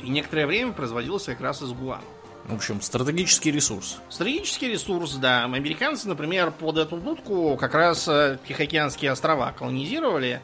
[0.00, 2.02] И некоторое время производился как раз из гуана.
[2.44, 3.98] В общем, стратегический ресурс.
[4.08, 5.44] Стратегический ресурс, да.
[5.44, 10.42] Американцы, например, под эту дудку как раз э, Тихоокеанские острова колонизировали.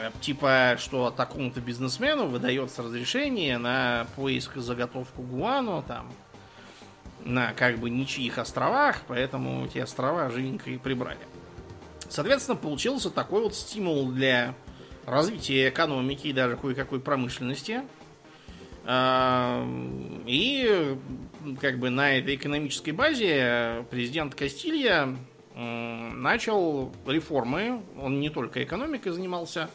[0.00, 6.10] Э, Типа, что такому-то бизнесмену выдается разрешение на поиск и заготовку гуану там
[7.24, 11.18] на как бы ничьих островах, поэтому эти острова живенько и прибрали.
[12.08, 14.54] Соответственно, получился такой вот стимул для
[15.04, 17.82] развития экономики и даже кое-какой промышленности.
[18.90, 20.96] И
[21.60, 25.14] как бы на этой экономической базе президент Кастилья
[25.54, 27.82] начал реформы.
[28.00, 29.68] Он не только экономикой занимался.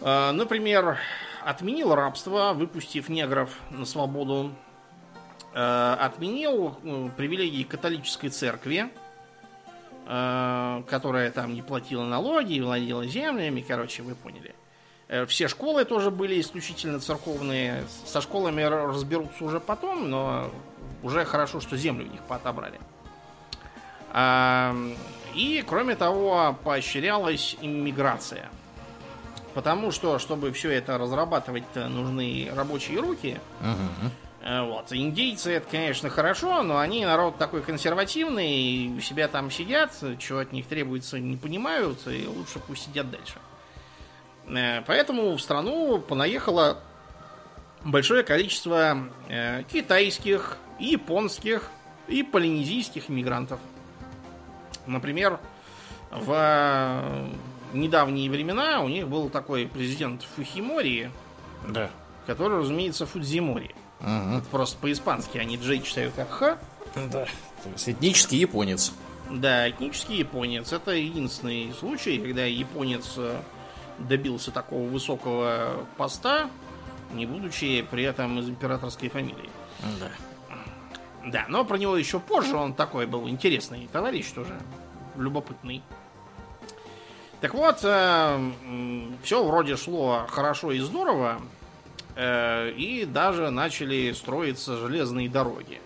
[0.00, 0.98] А, Например,
[1.44, 4.54] отменил рабство, выпустив негров на свободу.
[5.54, 8.88] А, Отменил м, привилегии католической церкви,
[10.06, 14.54] а, которая там не платила налоги, владела землями, короче, вы поняли.
[15.08, 17.84] Э, Все школы тоже были исключительно церковные.
[18.04, 20.50] Со школами разберутся уже потом, но
[21.02, 22.80] уже хорошо, что землю у них поотобрали.
[25.34, 28.48] И, кроме того, поощрялась иммиграция.
[29.52, 33.38] Потому что, чтобы все это разрабатывать, нужны рабочие руки.
[34.42, 34.92] Э, Вот.
[34.92, 40.38] Индейцы это, конечно, хорошо, но они народ такой консервативный, и у себя там сидят, чего
[40.38, 43.34] от них требуется, не понимают, и лучше пусть сидят дальше.
[44.48, 46.78] Э, Поэтому в страну понаехало
[47.84, 51.70] большое количество э, китайских, и японских
[52.08, 53.58] и полинезийских иммигрантов.
[54.86, 55.40] Например,
[56.10, 57.28] в
[57.72, 61.10] недавние времена у них был такой президент Фухимори,
[61.68, 61.90] Да.
[62.26, 63.74] который, разумеется, Фудзимори.
[64.00, 64.38] Мгм.
[64.38, 66.58] Это просто по-испански, они Джей читают как Х.
[66.94, 67.24] Да.
[67.62, 68.92] То есть этнический японец.
[69.30, 70.72] Да, этнический японец.
[70.72, 73.40] Это единственный случай, когда японец э,
[73.98, 76.50] добился такого высокого поста,
[77.12, 79.50] не будучи при этом из императорской фамилии.
[80.00, 80.10] Да.
[81.26, 84.56] Да, но про него еще позже он такой был интересный товарищ тоже,
[85.16, 85.82] любопытный.
[87.40, 91.40] Так вот, все вроде шло хорошо и здорово,
[92.14, 95.80] э, и даже начали строиться железные дороги.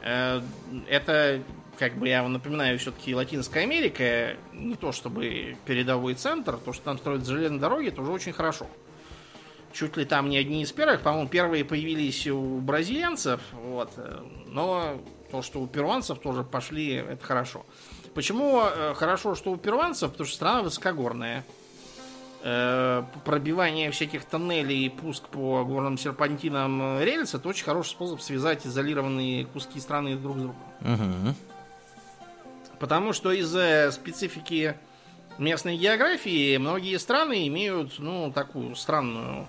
[0.00, 0.40] Э,
[0.88, 1.42] Это,
[1.78, 6.84] как бы я вам напоминаю, все-таки Латинская Америка, не то чтобы передовой центр, то, что
[6.84, 8.66] там строят железные дороги, это уже очень хорошо.
[9.72, 15.02] Чуть ли там не одни из первых, по-моему, первые появились у бразильянцев, вот, э, но
[15.30, 17.66] то, что у перуанцев тоже пошли, это хорошо.
[18.14, 20.12] Почему э, хорошо, что у перуанцев?
[20.12, 21.44] Потому что страна высокогорная.
[22.46, 28.66] Э, пробивание всяких тоннелей и пуск по горным серпантинам рельс это очень хороший способ связать
[28.66, 30.62] изолированные куски страны друг с другом.
[30.82, 31.34] Мгм.
[32.84, 34.76] Потому что из-за специфики
[35.38, 39.46] местной географии многие страны имеют, ну, такую странную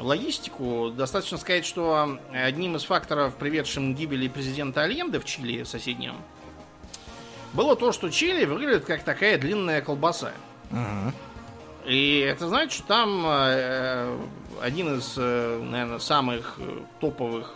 [0.00, 0.90] логистику.
[0.90, 6.16] Достаточно сказать, что одним из факторов, приведшим к гибели президента Альенде в Чили, соседнем,
[7.52, 10.32] было то, что Чили выглядит как такая длинная колбаса.
[10.72, 11.12] Угу.
[11.86, 14.18] И это значит, что там э,
[14.60, 16.58] один из, э, наверное, самых
[16.98, 17.54] топовых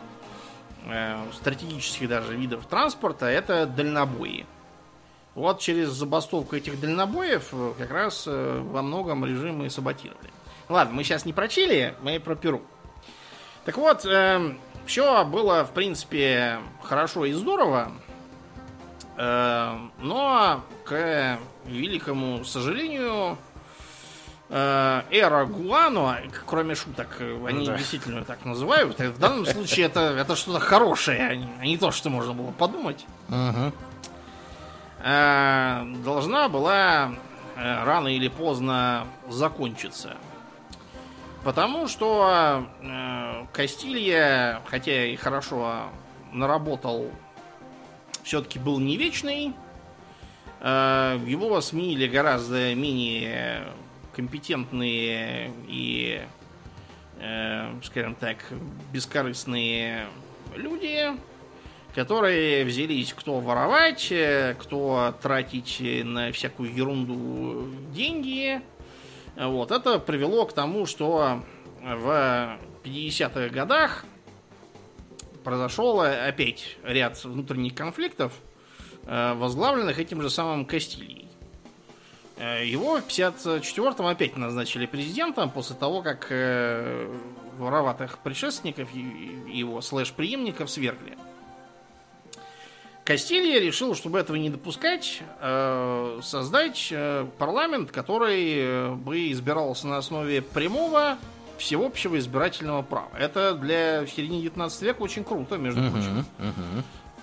[0.84, 4.46] э, стратегических даже видов транспорта это дальнобои.
[5.36, 10.30] Вот через забастовку этих дальнобоев э, как раз э, во многом режимы саботировали.
[10.70, 12.62] Ладно, мы сейчас не про Чили, мы про Перу.
[13.66, 14.54] Так вот, э,
[14.86, 17.92] все было, в принципе, хорошо и здорово.
[19.18, 23.36] Э, но, к великому сожалению,
[24.48, 27.76] э, эра Гуано, кроме шуток, они Да.
[27.76, 28.98] действительно так называют.
[28.98, 32.52] В данном случае это, это что-то хорошее, а не, а не то, что можно было
[32.52, 33.04] подумать.
[33.28, 33.72] Угу.
[35.00, 37.14] Э, должна была
[37.56, 40.16] э, рано или поздно закончиться.
[41.44, 45.84] Потому что э, Кастилья, хотя и хорошо
[46.32, 47.10] наработал,
[48.22, 49.54] все-таки был не вечный.
[50.60, 53.68] Его сменили гораздо менее
[54.12, 56.24] компетентные и,
[57.84, 58.38] скажем так,
[58.90, 60.06] бескорыстные
[60.56, 61.12] люди,
[61.96, 68.60] которые взялись кто воровать, э, кто тратить на всякую ерунду деньги.
[69.34, 69.70] Вот.
[69.70, 71.42] Это привело к тому, что
[71.82, 74.04] в 50-х годах
[75.42, 78.34] произошел опять ряд внутренних конфликтов,
[79.04, 81.26] э, возглавленных этим же самым Кастильей.
[82.36, 86.30] Э, Его в 54-м опять назначили президентом после того, как
[87.58, 91.16] вороватых предшественников его слэш-преемников свергли.
[93.06, 99.98] Кастилья решил, чтобы этого не допускать, э, создать э, парламент, который э, бы избирался на
[99.98, 101.16] основе прямого
[101.56, 103.10] всеобщего избирательного права.
[103.16, 106.26] Это для середины 19 века очень круто, между прочим.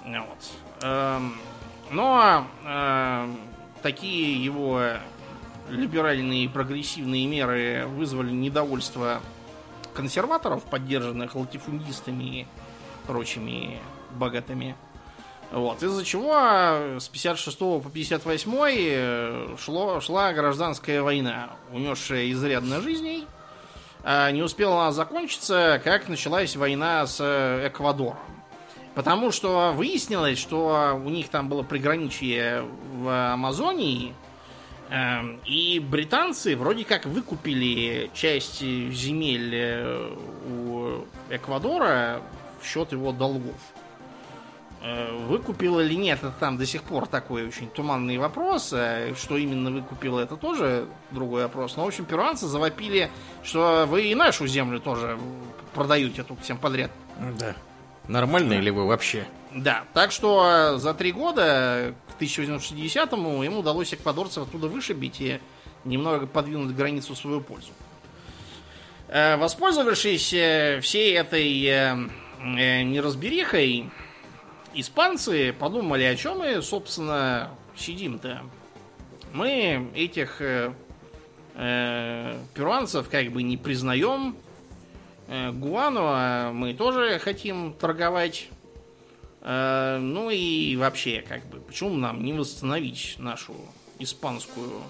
[0.06, 0.84] Вот.
[0.84, 1.36] Эм,
[1.92, 3.38] Но эм,
[3.82, 4.82] такие его
[5.70, 9.22] либеральные и прогрессивные меры вызвали недовольство
[9.94, 12.48] консерваторов, поддержанных латифундистами и
[13.06, 13.80] прочими
[14.12, 14.78] богатыми.
[15.54, 23.28] Вот, из-за чего с 56 по 58 э, шло, шла гражданская война, унесшая изрядно жизней.
[24.04, 28.18] А не успела она закончиться, как началась война с э, Эквадором.
[28.96, 34.16] Потому что выяснилось, что у них там было приграничье в Амазонии,
[34.90, 40.16] эм, и британцы вроде как выкупили часть земель э,
[40.50, 42.24] у Эквадора
[42.60, 43.56] в счет его долгов.
[44.86, 48.74] Э, Выкупил или нет, это там до сих пор такой очень туманный вопрос.
[48.74, 51.78] Э, Что именно выкупил, это тоже другой вопрос.
[51.78, 53.10] Но, в общем, перуанцы завопили,
[53.44, 55.18] что вы и нашу землю тоже
[55.74, 56.92] продаете тут всем подряд.
[57.40, 57.56] Да.
[58.10, 59.26] Нормальные ли вы вообще?
[59.54, 65.40] Да, так что э, за три года, к 1860-му, ему удалось эквадорцев оттуда вышибить и
[65.86, 67.72] немного подвинуть границу в свою пользу.
[69.08, 70.24] Воспользовавшись
[70.84, 72.10] всей этой
[72.42, 73.92] неразберихой,
[74.74, 78.44] испанцы подумали, о чем мы, собственно, сидим-то.
[79.34, 80.74] Мы этих э,
[81.56, 84.36] э, перуанцев как бы не признаем.
[85.28, 88.50] Э, Гуану мы тоже хотим торговать.
[89.42, 93.56] Э, ну и вообще, как бы, почему нам не восстановить нашу
[94.00, 94.84] испанскую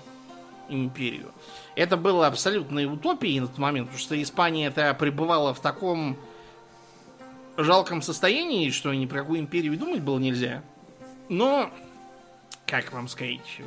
[0.69, 1.31] империю?
[1.75, 6.17] Это было абсолютной утопией на тот момент, потому что Испания это пребывала в таком
[7.57, 10.63] жалком состоянии, что ни про какую империю думать было нельзя.
[11.29, 11.69] Но,
[12.65, 13.61] как вам сказать,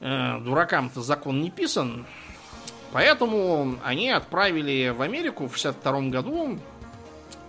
[0.00, 2.06] э, дуракам-то закон не писан.
[2.92, 6.58] Поэтому они отправили в Америку в 62 году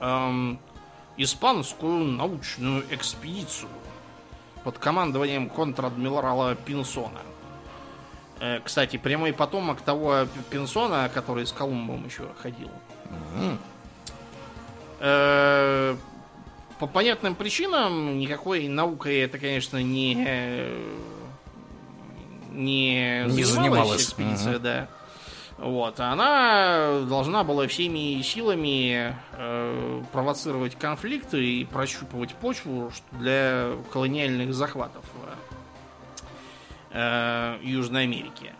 [0.02, 0.60] эм,
[1.15, 3.69] испанскую научную экспедицию
[4.63, 7.22] под командованием контр-адмирала Пинсона.
[8.41, 12.69] Э, кстати, прямой потомок того Пинсона, который с Колумбом еще ходил.
[13.36, 13.56] Э,
[15.00, 20.96] По понятным причинам никакой наукой это, конечно, не э,
[22.52, 24.63] не, Не занималась экспедиция, Мгм.
[24.63, 24.88] да.
[25.58, 35.04] Вот, она должна была всеми силами э, провоцировать конфликты и прощупывать почву для колониальных захватов
[36.92, 38.54] э, Южной Америки.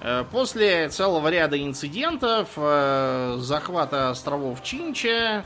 [0.00, 5.44] Э, После целого ряда инцидентов, э, захвата островов Чинча,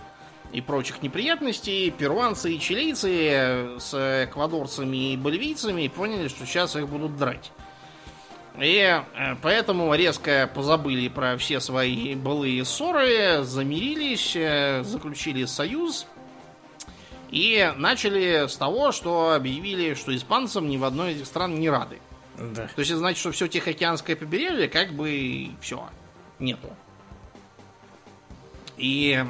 [0.52, 7.16] и прочих неприятностей, перуанцы и чилийцы с эквадорцами и боливийцами поняли, что сейчас их будут
[7.16, 7.52] драть.
[8.58, 16.06] И э, поэтому резко позабыли про все свои былые ссоры, замирились, э, заключили союз
[17.30, 21.70] и начали с того, что объявили, что испанцам ни в одной из этих стран не
[21.70, 22.00] рады.
[22.36, 22.66] Да.
[22.66, 25.88] То есть это значит, что все Тихоокеанское побережье как бы все,
[26.38, 26.68] нету.
[28.76, 29.24] И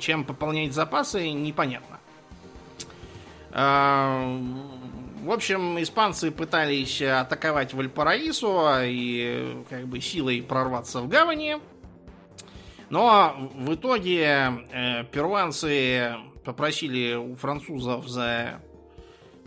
[0.00, 2.00] чем пополнять запасы, непонятно.
[3.52, 4.38] А,
[5.22, 11.58] в общем, испанцы пытались атаковать Вальпараису и как бы силой прорваться в гавани.
[12.88, 18.60] Но в итоге э, перуанцы попросили у французов за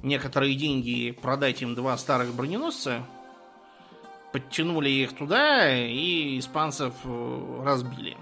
[0.01, 3.06] некоторые деньги продать им два старых броненосца.
[4.32, 8.16] Подтянули их туда и испанцев э, разбили.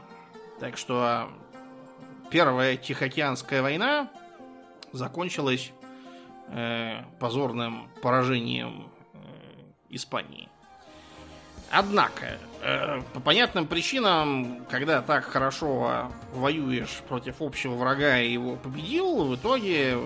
[0.59, 1.29] Так что
[2.31, 4.09] Первая Тихоокеанская война
[4.93, 5.73] закончилась
[6.47, 9.17] э, позорным поражением э,
[9.89, 10.47] Испании.
[11.69, 19.25] Однако, э, по понятным причинам, когда так хорошо воюешь против общего врага и его победил,
[19.25, 19.97] в итоге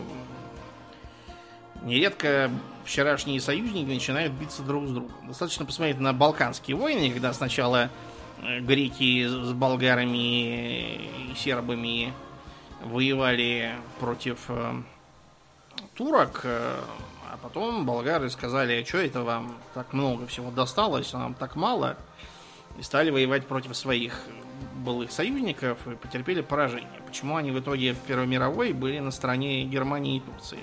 [1.84, 2.50] нередко
[2.86, 5.28] вчерашние союзники начинают биться друг с другом.
[5.28, 7.92] Достаточно посмотреть на Балканские войны, когда сначала
[8.62, 12.14] греки с болгарами и сербами
[12.84, 14.74] воевали против э,
[15.96, 16.80] турок, э,
[17.32, 21.98] а потом болгары сказали, что это вам так много всего досталось, а нам так мало,
[22.78, 24.22] и стали воевать против своих
[24.76, 27.02] былых союзников и потерпели поражение.
[27.08, 30.60] Почему они в итоге в Первой мировой были на стороне Германии и Турции?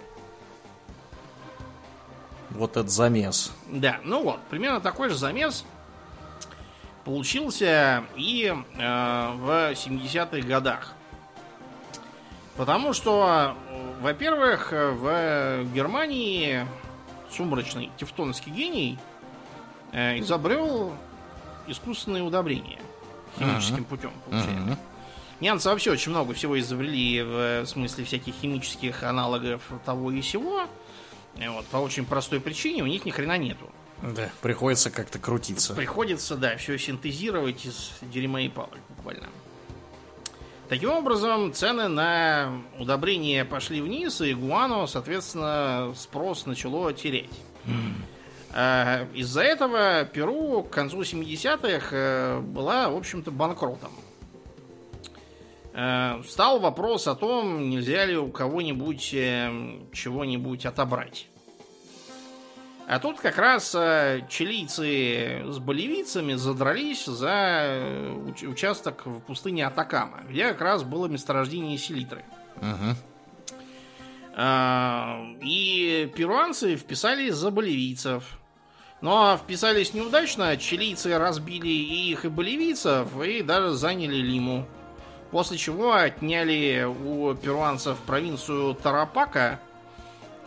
[2.51, 3.53] Вот этот замес.
[3.69, 5.65] Да, ну вот, примерно такой же замес
[7.05, 10.95] получился и э, в 70-х годах.
[12.57, 13.57] Потому что,
[14.01, 16.67] во-первых, в Германии
[17.31, 18.99] сумрачный тевтонский гений
[19.93, 20.93] э, изобрел
[21.67, 22.79] искусственные удобрения
[23.39, 23.85] химическим uh-huh.
[23.85, 24.13] путем.
[24.29, 24.77] Uh-huh.
[25.41, 30.67] Немцы вообще очень много всего изобрели в смысле всяких химических аналогов того и сего.
[31.37, 33.71] Э, вот, по очень простой причине у них ни хрена нету.
[34.03, 35.75] Да, приходится как-то крутиться.
[35.75, 39.29] Приходится, да, все синтезировать из дерьма и палок буквально.
[40.69, 47.31] Таким образом, цены на удобрения пошли вниз, и гуану, соответственно, спрос начало тереть.
[47.67, 49.15] Mm.
[49.15, 53.93] Из-за этого Перу к концу 70-х э, была, в общем-то, банкротом.
[55.73, 61.29] Э, встал вопрос о том, нельзя ли у кого-нибудь э, чего-нибудь отобрать.
[62.93, 68.13] А тут как раз э, чилийцы с боливийцами задрались за э,
[68.47, 72.23] участок в пустыне Атакама, где как раз было месторождение селитры.
[72.57, 72.97] Угу.
[75.43, 78.25] И перуанцы вписались за боливийцев.
[79.01, 84.69] Но вписались неудачно, чилийцы разбили и их, и боливийцев, и даже заняли Лиму.
[85.31, 89.61] После чего отняли у перуанцев провинцию Тарапака–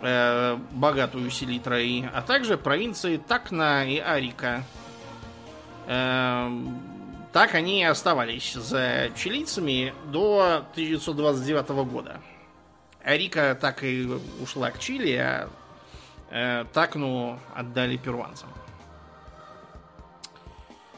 [0.02, 4.64] э, богатую селитрой, а также провинции Такна и Арика.
[5.88, 6.50] Э,
[7.32, 12.22] так они и оставались за чилийцами до 1929 года.
[13.04, 14.08] Арика так и
[14.42, 15.50] ушла к Чили, а
[16.32, 18.50] э, Такну отдали перуанцам.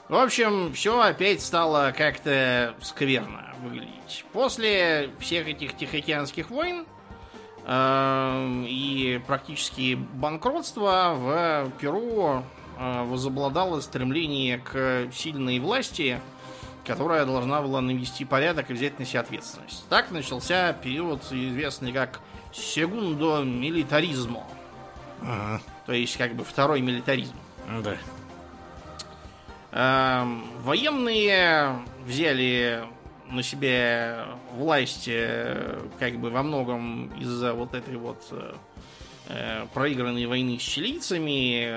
[0.10, 4.24] В общем, все опять стало как-то скверно выглядеть.
[4.32, 6.86] После всех этих Тихоокеанских войн
[7.70, 12.44] и практически банкротство в Перу
[12.78, 16.22] э, возобладало стремление к сильной власти,
[16.86, 19.84] которая должна была навести порядок и взять на себя ответственность.
[19.90, 22.22] Так начался период, известный как
[22.54, 24.46] сегундо милитаризмо.
[25.22, 25.62] Ага.
[25.86, 27.36] То есть, как бы второй милитаризм.
[27.84, 27.98] Да.
[29.72, 32.84] Эм, военные взяли
[33.30, 38.54] на себе власть э, как бы во многом из-за вот этой вот э,
[39.28, 41.68] э, проигранной войны с чилийцами,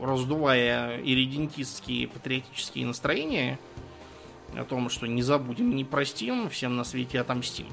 [0.00, 3.58] раздувая иридентистские патриотические настроения
[4.56, 7.66] о том, что не забудем, не простим, всем на свете отомстим.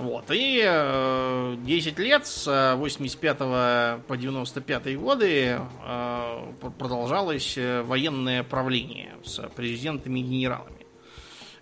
[0.00, 0.30] Вот.
[0.30, 3.38] И э, 10 лет с 85
[4.06, 10.86] по 95 годы э, продолжалось э, военное правление с президентами и генералами.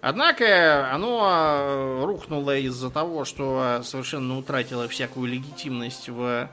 [0.01, 6.49] Однако оно э, рухнуло из-за того, что совершенно утратило всякую легитимность в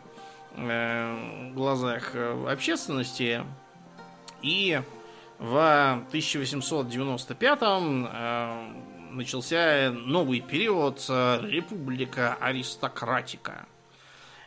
[0.55, 3.43] э, глазах э, общественности.
[4.41, 4.81] И
[5.37, 13.65] в 1895 э, начался новый период э, Республика Аристократика.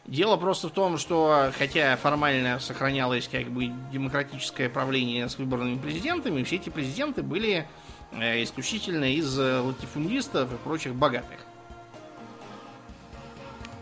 [0.06, 6.42] Дело просто в том, что хотя формально сохранялось как бы демократическое правление с выбранными президентами,
[6.44, 7.66] все эти президенты были
[8.12, 11.40] э, исключительно из э, латифундистов и прочих богатых.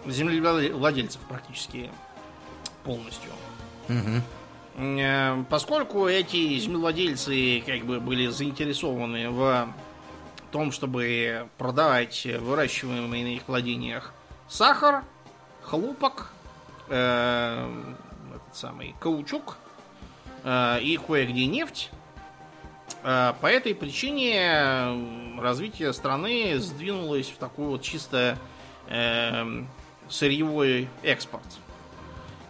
[0.06, 1.90] Землевладельцев практически
[2.84, 3.30] полностью.
[3.88, 5.44] Угу.
[5.48, 9.68] Поскольку эти землевладельцы как бы были заинтересованы в
[10.56, 14.14] том, чтобы продавать выращиваемые на их владениях
[14.48, 15.04] сахар,
[15.62, 16.30] хлопок,
[16.88, 17.84] э,
[18.34, 19.58] этот самый каучук
[20.44, 21.90] э, и кое-где нефть.
[23.02, 28.38] Э, по этой причине развитие страны сдвинулось в такой вот чисто
[28.88, 29.62] э,
[30.08, 31.44] сырьевой экспорт,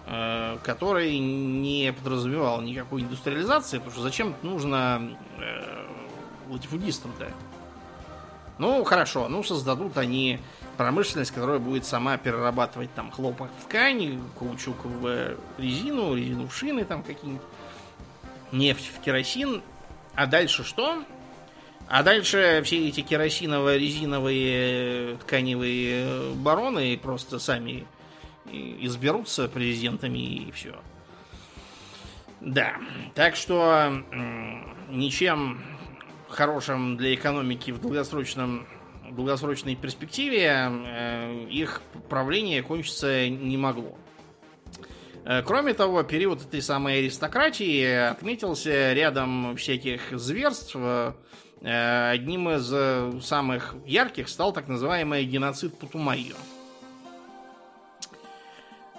[0.07, 5.87] э, который не подразумевал никакой индустриализации, потому что зачем нужно э,
[6.49, 7.33] латифудистам-то?
[8.59, 10.39] Ну, хорошо, ну создадут они
[10.77, 16.85] промышленность, которая будет сама перерабатывать там хлопок в ткань, каучук в резину, резину в шины
[16.85, 17.47] там какие-нибудь,
[18.53, 19.63] нефть в керосин.
[20.15, 21.03] А дальше что?
[21.89, 27.87] А дальше все эти керосиново-резиновые тканевые бароны просто сами
[28.51, 30.75] изберутся президентами и все.
[32.41, 32.77] Да,
[33.15, 34.03] так что
[34.89, 35.63] ничем
[36.37, 38.67] хорошим для экономики в долгосрочном
[39.11, 43.97] долгосрочной перспективе э, их правление кончиться не могло.
[45.25, 50.77] Э, кроме того, период этой самой аристократии отметился рядом всяких зверств.
[50.77, 56.37] Э, одним из самых ярких стал так называемый геноцид Путумайо.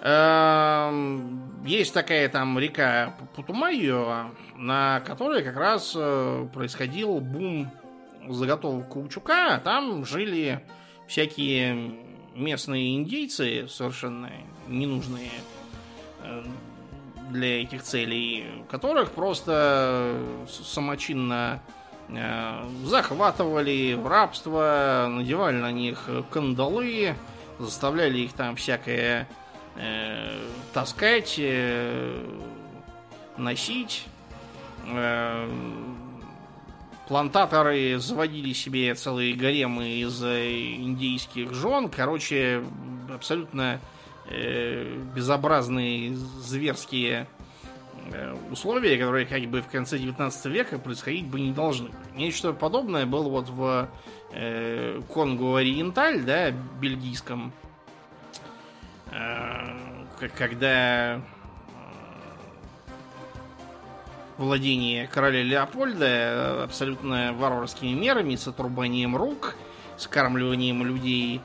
[0.00, 5.92] Есть такая там река Путумайо, на которой как раз
[6.52, 7.70] происходил бум
[8.28, 10.64] заготовок каучука, там жили
[11.06, 11.94] всякие
[12.34, 14.30] местные индейцы, совершенно
[14.68, 15.30] ненужные
[16.22, 16.44] э,
[17.30, 20.14] для этих целей, которых просто
[20.48, 21.60] самочинно
[22.08, 27.14] э, захватывали в рабство, надевали на них кандалы,
[27.58, 29.26] заставляли их там всякое
[29.78, 30.38] э,
[30.72, 32.24] таскать, э,
[33.36, 34.06] носить.
[34.86, 35.48] Э,
[37.06, 41.88] плантаторы заводили себе целые гаремы из индийских жен.
[41.88, 42.62] Короче,
[43.14, 43.80] абсолютно
[45.14, 47.26] безобразные, зверские
[48.50, 51.88] условия, которые как бы в конце 19 века происходить бы не должны.
[52.14, 53.88] Нечто подобное было вот в
[54.32, 57.52] э, Конго-Ориенталь, да, бельгийском,
[60.26, 61.20] когда
[64.38, 69.54] владение короля Леопольда э, абсолютно варварскими мерами, с отрубанием рук,
[69.96, 71.40] скармливанием людей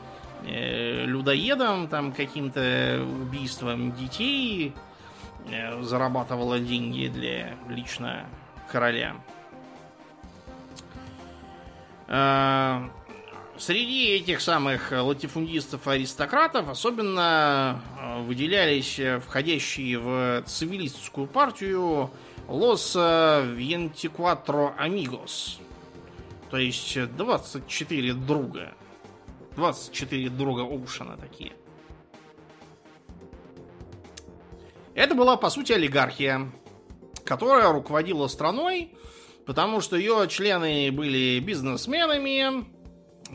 [0.45, 4.73] э, людоедом, там каким-то убийством детей,
[5.51, 8.25] э, зарабатывала деньги для лично
[8.71, 9.15] короля.
[12.07, 12.87] Э,
[13.57, 22.11] среди этих самых латифундистов-аристократов особенно э, выделялись входящие в цивилистскую партию
[22.47, 25.59] Los Veinticuatro Amigos.
[26.49, 28.73] То есть 24 друга.
[29.55, 31.53] 24 друга Оушена такие.
[34.93, 36.51] Это была, по сути, олигархия,
[37.25, 38.93] которая руководила страной,
[39.45, 42.65] потому что ее члены были бизнесменами,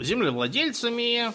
[0.02, 1.32] землевладельцами,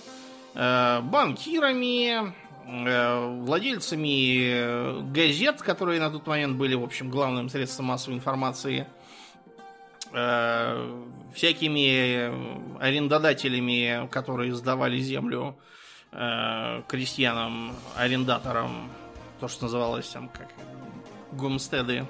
[0.55, 2.33] э, банкирами,
[2.65, 8.87] Э, владельцами э, газет, которые на тот момент были, в общем, главным средством массовой информации,
[11.33, 15.57] всякими арендодателями, которые сдавали землю
[16.11, 18.91] крестьянам, арендаторам,
[19.39, 20.49] то, что называлось там как
[21.31, 22.05] гумстеды.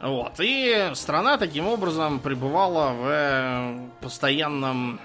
[0.00, 0.34] Вот.
[0.38, 5.00] И страна таким образом пребывала в постоянном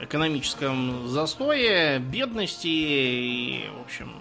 [0.00, 4.12] экономическом застое, бедности и, в общем,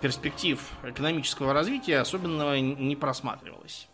[0.00, 3.88] перспектив экономического развития особенного не просматривалось.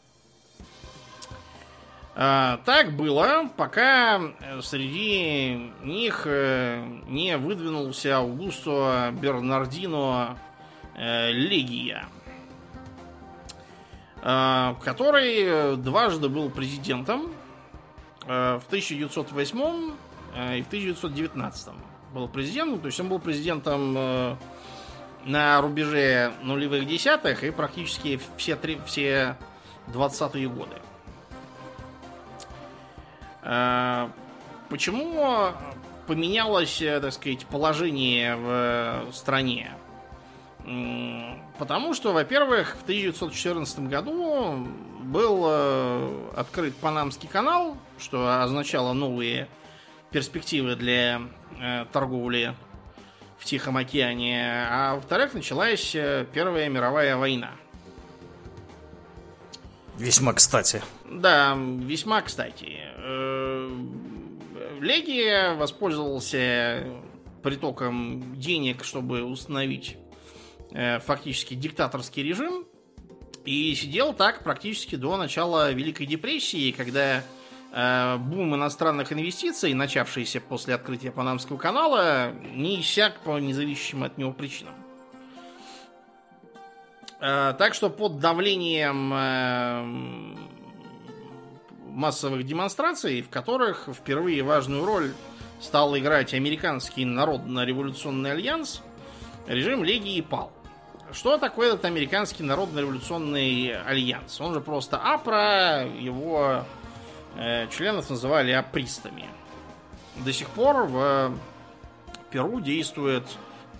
[2.16, 4.20] А, так было, пока
[4.62, 10.53] среди них э, не выдвинулся Аугусто Бернардино э,
[10.96, 12.06] Легия,
[14.22, 17.32] а, который дважды был президентом
[18.26, 19.94] э, в 1908
[20.34, 21.68] Э, и в 1919
[22.12, 22.80] был президентом.
[22.80, 24.36] То есть он был президентом э,
[25.24, 29.36] на рубеже нулевых десятых и практически все, три, все
[29.88, 30.76] 20-е годы.
[33.42, 34.08] Э,
[34.68, 35.52] почему
[36.06, 39.72] поменялось, э, так сказать, положение в стране?
[41.58, 44.66] Потому что, во-первых, в 1914 году
[45.02, 45.44] был
[46.34, 49.48] открыт Панамский канал, что означало новые
[50.10, 51.20] перспективы для
[51.92, 52.54] торговли
[53.38, 57.50] в Тихом океане, а во-вторых, началась Первая мировая война.
[59.98, 60.82] Весьма кстати.
[61.08, 62.78] Да, весьма кстати.
[62.96, 63.70] Э,
[64.80, 66.84] Легия воспользовался
[67.42, 69.96] притоком денег, чтобы установить
[70.74, 72.66] э, фактически диктаторский режим.
[73.46, 77.22] И сидел так практически до начала Великой депрессии, когда
[77.72, 84.32] э, бум иностранных инвестиций, начавшийся после открытия Панамского канала, не иссяк по независимым от него
[84.32, 84.74] причинам.
[87.20, 89.82] Э, так что под давлением э,
[91.86, 95.12] массовых демонстраций, в которых впервые важную роль
[95.60, 98.82] стал играть американский народно-революционный альянс,
[99.46, 100.52] режим Легии пал.
[101.14, 104.38] Что такое этот американский народно-революционный альянс?
[104.40, 106.64] Он же просто АПРА, его
[107.36, 109.26] э, членов называли апристами.
[110.16, 111.32] До сих пор в
[112.30, 113.24] Перу действует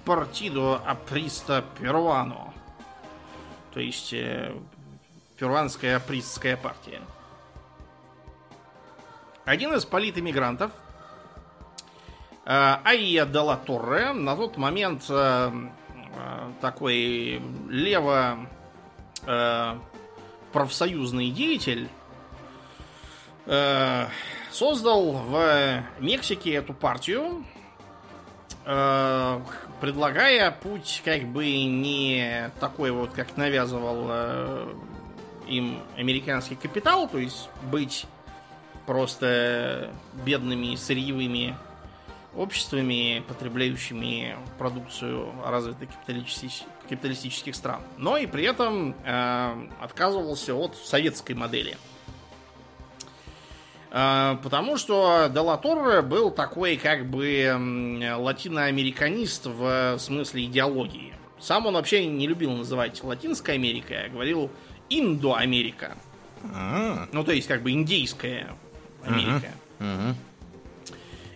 [0.04, 2.54] Партидо Априста Перуано
[3.74, 4.54] то есть э,
[5.36, 7.00] перуанская апристская партия.
[9.44, 10.70] Один из политэмигрантов,
[12.46, 15.50] э, Айя Дела Торре, на тот момент э,
[16.60, 18.46] такой лево
[19.26, 19.78] э,
[20.52, 21.88] профсоюзный деятель,
[23.46, 24.06] э,
[24.50, 27.44] создал в Мексике эту партию,
[28.64, 29.40] э,
[29.80, 34.74] предлагая путь как бы не такой вот, как навязывал э,
[35.48, 38.06] им американский капитал, то есть быть
[38.86, 39.90] просто
[40.24, 41.56] бедными сырьевыми
[42.36, 51.32] обществами, потребляющими продукцию развитых капиталистических, капиталистических стран, но и при этом э, отказывался от советской
[51.32, 51.76] модели.
[53.96, 57.48] А, потому что Делатор был такой как бы
[58.18, 61.14] латиноамериканист в смысле идеологии.
[61.38, 64.50] Сам он вообще не любил называть Латинской Америкой, а говорил
[64.90, 65.96] Индоамерика.
[66.42, 67.08] А-а-а.
[67.12, 68.56] Ну, то есть как бы индейская
[69.04, 69.52] Америка.
[69.78, 70.14] Uh-huh.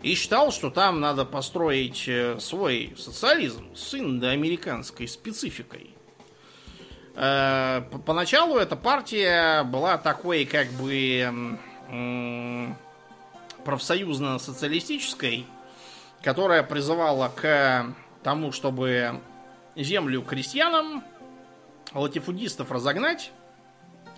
[0.03, 5.95] И считал, что там надо построить э, свой социализм с индоамериканской спецификой.
[7.15, 11.59] Э, поначалу эта партия была такой как бы
[13.65, 15.47] профсоюзно-социалистической,
[16.23, 19.21] которая призывала к тому, чтобы
[19.75, 21.03] землю крестьянам,
[21.95, 23.33] латифудистов разогнать,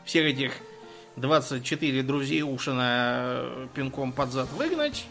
[0.05, 0.53] всех этих
[1.17, 5.07] 24 друзей Ушина пинком под зад выгнать,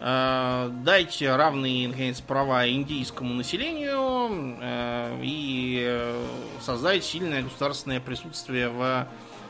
[0.00, 6.14] э, дать равные, наконец, права индийскому населению э, и
[6.60, 9.06] создать сильное государственное присутствие в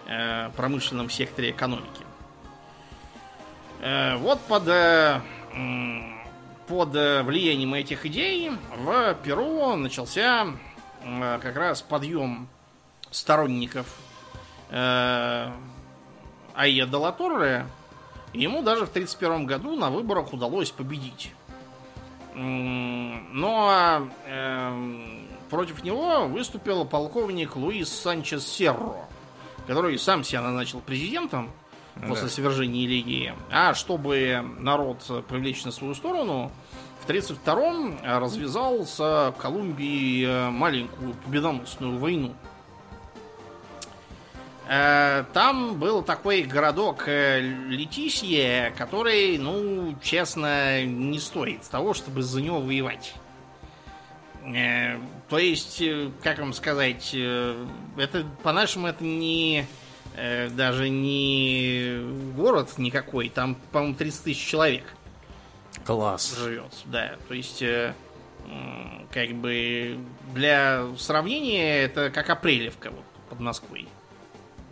[0.07, 2.07] э, промышленном секторе экономики.
[3.81, 5.21] Э, вот под, э,
[6.67, 10.47] под влиянием этих идей в Перу начался
[11.03, 12.49] э, как раз подъем
[13.11, 13.87] сторонников
[14.71, 15.53] Айя
[16.55, 17.67] Делаторре.
[18.37, 21.33] Ему даже в 1931 году на выборах удалось победить.
[22.35, 24.09] Но
[25.49, 28.97] против него выступил полковник Луис Санчес Серро,
[29.67, 31.51] который сам себя назначил президентом
[32.07, 32.29] после да.
[32.29, 33.35] свержения Лигии.
[33.51, 36.53] А чтобы народ привлечь на свою сторону,
[37.01, 42.35] в 1932-м развязал с Колумбией э, маленькую победоносную войну.
[44.69, 52.43] Э, там был такой городок э, Летисье, который, ну, честно, не стоит того, чтобы за
[52.43, 53.15] него воевать.
[55.29, 55.83] То есть,
[56.23, 59.67] как вам сказать, это по-нашему это не
[60.17, 61.99] э, даже не
[62.37, 64.85] город никакой, там, по-моему, 30 тысяч человек.
[65.85, 66.37] Класс.
[66.39, 67.17] Живет, да.
[67.29, 67.93] То есть, э,
[69.11, 69.99] как бы
[70.35, 73.89] для сравнения, это как Апрелевка вот, под Москвой.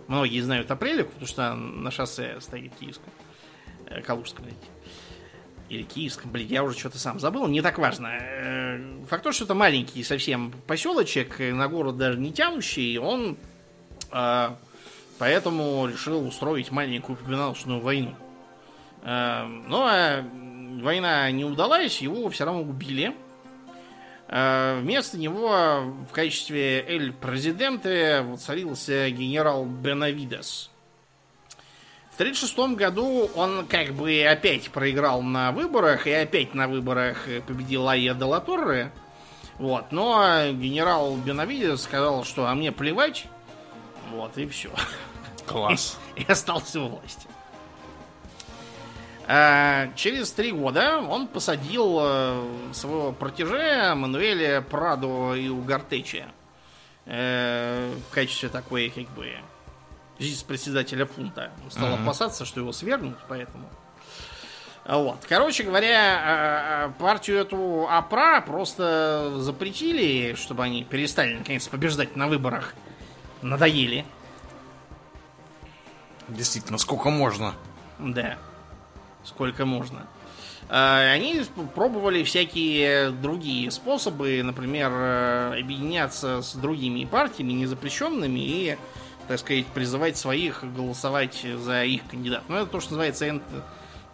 [0.06, 3.12] Многие знают Апрелевку, потому что на шоссе стоит киевском.
[3.86, 4.66] Э, Калужском, знаете.
[5.70, 8.10] Или Киевском, блин, я уже что-то сам забыл, не так важно.
[8.20, 13.36] Э, факт то, что это маленький совсем поселочек, на город даже не тянущий, он
[14.12, 14.48] э,
[15.16, 18.14] Поэтому решил устроить маленькую победоносную войну.
[19.04, 20.24] Но а
[20.82, 23.14] война не удалась, его все равно убили.
[24.28, 30.70] Э, вместо него в качестве эль-президента воцарился генерал Бенавидес.
[32.10, 37.88] В 1936 году он как бы опять проиграл на выборах, и опять на выборах победил
[37.88, 38.92] Айя де Латорре.
[39.58, 39.92] Вот.
[39.92, 43.26] Но генерал Бенавидес сказал, что а мне плевать.
[44.10, 44.70] Вот, и все.
[45.46, 45.98] Класс.
[46.16, 47.26] И остался у власти.
[49.26, 56.26] А, через три года он посадил э, своего протеже Мануэля Прадо и Угартеча
[57.06, 59.32] э, в качестве такой, как бы,
[60.46, 61.50] председателя пункта.
[61.64, 62.02] Он стал Ага.
[62.02, 63.68] опасаться, что его свергнут, поэтому.
[64.86, 65.24] Вот.
[65.26, 72.74] Короче говоря, э, партию эту АПРА просто запретили, чтобы они перестали наконец побеждать на выборах.
[73.40, 74.04] Надоели.
[76.28, 77.54] Действительно, сколько можно?
[77.98, 78.36] Да.
[79.24, 80.06] Сколько можно.
[80.68, 81.42] А, Они
[81.74, 88.76] пробовали всякие другие способы, например, э, объединяться с другими партиями, незапрещенными, и,
[89.28, 92.44] так сказать, призывать своих голосовать за их кандидата.
[92.48, 93.40] Ну, это то, что называется,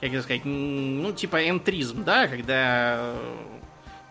[0.01, 3.15] как это сказать, ну, типа энтризм, да, когда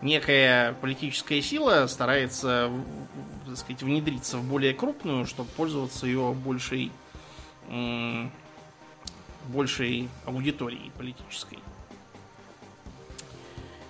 [0.02, 2.70] некая политическая сила старается,
[3.46, 6.90] так сказать, внедриться в более крупную, чтобы пользоваться ее большей
[9.48, 11.58] большей аудитории политической.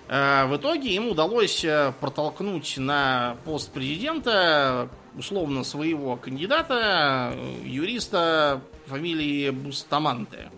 [0.07, 8.61] Э, В итоге им удалось э, протолкнуть на пост президента условно своего кандидата, э, юриста
[8.87, 10.51] фамилии Бустаманте.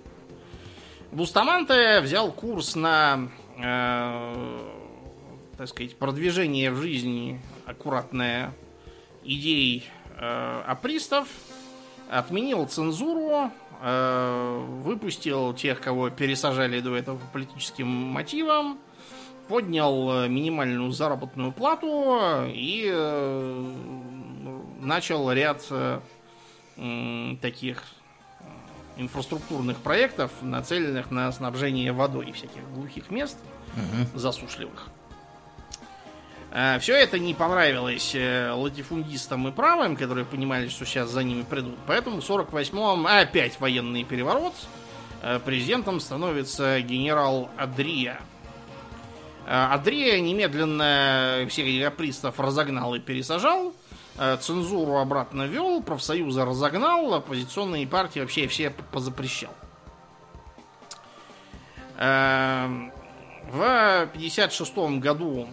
[1.11, 4.59] Бустаманте взял курс на, э,
[5.57, 8.53] так сказать, продвижение в жизни аккуратное
[9.23, 9.85] идей
[10.17, 11.27] э, апристов,
[12.09, 13.51] отменил цензуру,
[13.83, 18.79] выпустил тех, кого пересажали до этого по политическим мотивам,
[19.47, 23.73] поднял э, минимальную заработную плату и э,
[24.79, 25.99] начал ряд э,
[27.41, 27.83] таких
[28.39, 28.43] э,
[28.97, 33.37] инфраструктурных проектов, нацеленных на снабжение водой всяких глухих мест
[34.13, 34.89] засушливых.
[36.79, 41.79] Все это не понравилось э, латифундистам и правым, которые понимали, что сейчас за ними придут.
[41.87, 44.53] Поэтому в 48-м опять военный переворот.
[45.23, 48.19] Э, Президентом становится генерал Адрия.
[49.47, 53.73] Э, Адрия немедленно всех апристов разогнал и пересажал.
[54.19, 59.55] э, Цензуру обратно вел, профсоюзы разогнал, оппозиционные партии вообще все позапрещал.
[61.97, 62.91] Эм,
[63.51, 65.47] В 56 году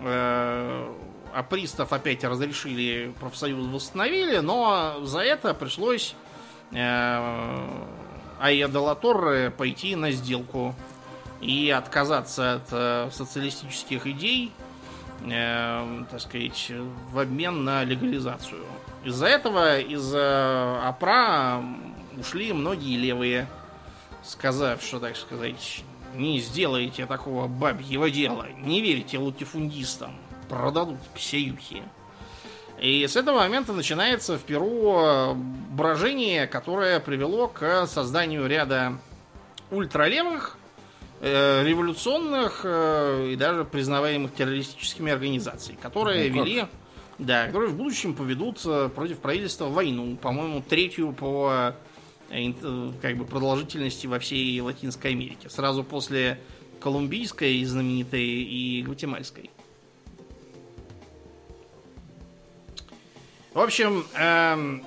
[0.00, 0.92] э,
[1.32, 6.14] апристов опять разрешили, профсоюз восстановили, но за это пришлось
[6.72, 7.68] э,
[8.40, 10.74] Айя пойти на сделку
[11.40, 14.52] и отказаться от э, социалистических идей,
[15.22, 16.72] так сказать,
[17.12, 18.64] в обмен на легализацию.
[19.04, 21.62] Из-за этого из АПРА
[22.18, 23.46] ушли многие левые,
[24.22, 25.84] сказав, что, так сказать,
[26.14, 30.16] не сделаете такого бабьего дела, не верьте латифундистам,
[30.48, 31.82] продадут псеюхи.
[32.80, 38.94] И с этого момента начинается в Перу э, брожение, которое привело к созданию ряда
[39.70, 40.56] ультралевых,
[41.20, 46.66] э, революционных э, и даже признаваемых террористическими организаций, которые Ну вели,
[47.18, 51.74] да, которые в будущем поведут э, против правительства войну, по-моему, третью по
[53.02, 56.40] как бы продолжительности во всей Латинской Америке, сразу после
[56.80, 59.50] колумбийской знаменитой и гватемальской.
[63.52, 64.84] В общем, эм,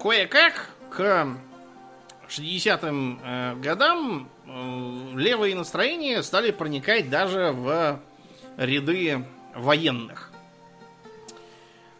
[0.00, 1.26] кое-как к
[2.28, 8.00] 60-м э, годам э, левые настроения стали проникать даже в
[8.56, 10.30] ряды военных.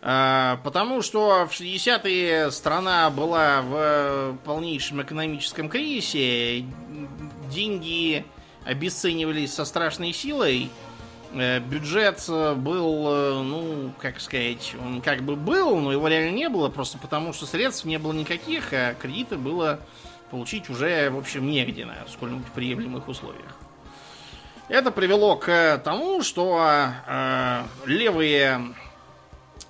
[0.02, 6.64] Э, Потому что в 60-е страна была в полнейшем экономическом кризисе,
[7.50, 8.24] деньги
[8.64, 10.70] обесценивались со страшной силой,
[11.32, 16.48] Э, бюджет был, э, ну, как сказать, он как бы был, но его реально не
[16.48, 19.78] было, просто потому что средств не было никаких, а кредиты было
[20.30, 23.56] получить уже, в общем, негде на сколь-нибудь приемлемых условиях.
[24.68, 28.74] Это привело к тому, что э, левые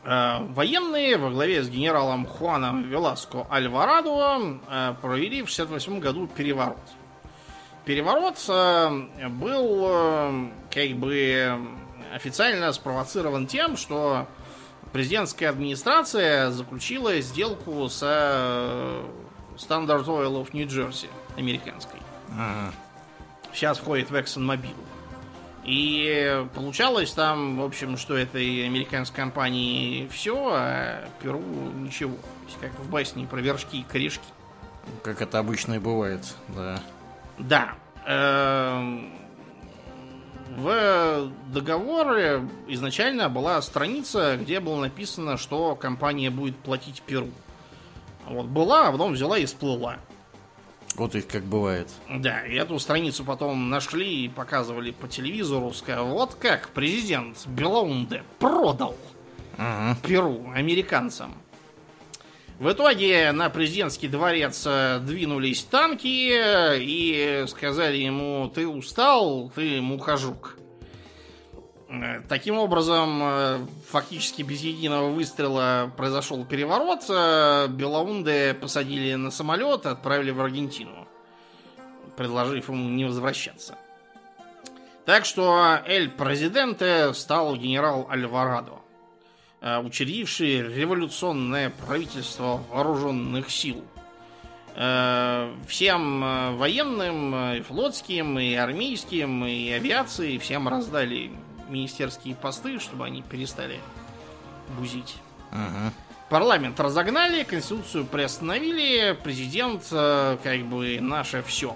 [0.05, 6.79] военные во главе с генералом Хуаном Веласко Альварадо э, провели в 68 году переворот.
[7.85, 11.59] Переворот э, был э, как бы
[12.15, 14.27] официально спровоцирован тем, что
[14.93, 19.03] президентская администрация заключила сделку с э,
[19.57, 22.01] Standard Oil of New Jersey, американской.
[22.33, 22.73] Ага.
[23.53, 24.75] Сейчас входит в ExxonMobil.
[25.65, 32.15] И получалось там, в общем, что этой американской компании все, а Перу ничего.
[32.15, 34.25] То есть, как в басне про вершки и корешки.
[35.03, 36.81] Как это обычно и бывает, да.
[37.39, 37.75] Да.
[38.07, 39.13] Эм,
[40.57, 47.29] в договоре изначально была страница, где было написано, что компания будет платить Перу.
[48.27, 49.99] Вот была, а потом взяла и всплыла.
[50.99, 51.89] Вот их как бывает.
[52.11, 55.73] Да, и эту страницу потом нашли и показывали по телевизору.
[55.73, 58.97] Сказали, вот как президент Белаунде продал
[59.57, 59.97] Ага.
[60.07, 61.35] Перу американцам.
[62.59, 69.81] В итоге на президентский дворец э, двинулись танки э, и сказали ему, ты устал, ты
[69.81, 70.58] мухожук.
[72.29, 73.59] Таким образом, э,
[73.89, 77.05] фактически без единого выстрела произошел переворот.
[77.09, 81.09] э, Белаунде посадили на самолет и отправили в Аргентину,
[82.15, 83.79] предложив ему не возвращаться.
[85.07, 88.81] Так что Эль Президенте стал генерал Альварадо
[89.63, 93.83] э, учредивший революционное правительство вооруженных сил.
[95.67, 96.21] Всем
[96.57, 101.33] военным, и флотским, и армейским, и авиации, всем раздали
[101.69, 103.81] министерские посты, чтобы они перестали
[104.77, 105.17] бузить.
[105.51, 105.93] Ага.
[106.29, 111.75] Парламент разогнали, конституцию приостановили, президент э, как бы наше все.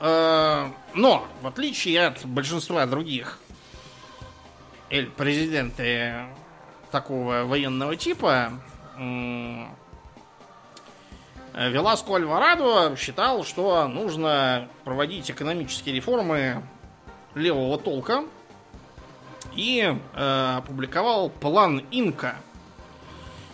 [0.00, 3.38] Но, в отличие от большинства других
[4.88, 6.24] эль президенты
[6.90, 8.52] такого военного типа,
[8.96, 9.68] м,
[11.54, 16.62] Веласко Альварадо считал, что нужно проводить экономические реформы
[17.34, 18.24] левого толка
[19.60, 22.36] и э, опубликовал план Инка.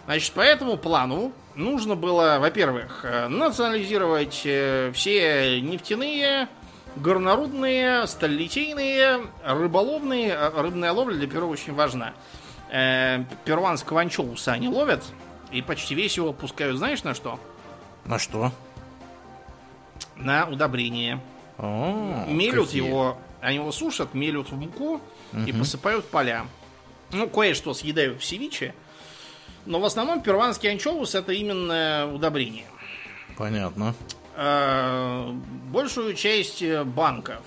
[0.04, 6.48] Значит, по этому плану нужно было, во-первых, э, национализировать э, все нефтяные,
[6.94, 10.28] горнорудные, сталелитейные, рыболовные.
[10.30, 12.12] э, Рыбная ловля для Перу очень важна.
[12.70, 15.02] Э, Перуанского анчоуса они ловят,
[15.50, 17.40] и почти весь его пускают, знаешь, на что?
[18.04, 18.52] На что?
[20.14, 21.18] На удобрение.
[21.58, 22.86] О, мелют какие.
[22.86, 25.00] его, они его сушат, мелют в муку
[25.46, 26.46] и посыпают поля.
[27.12, 28.74] Ну, кое-что съедают в севиче.
[29.64, 32.66] Но в основном перуанский анчоус это именно удобрение.
[33.36, 33.94] Понятно.
[34.36, 35.30] Э,
[35.70, 37.42] Большую часть э, банков,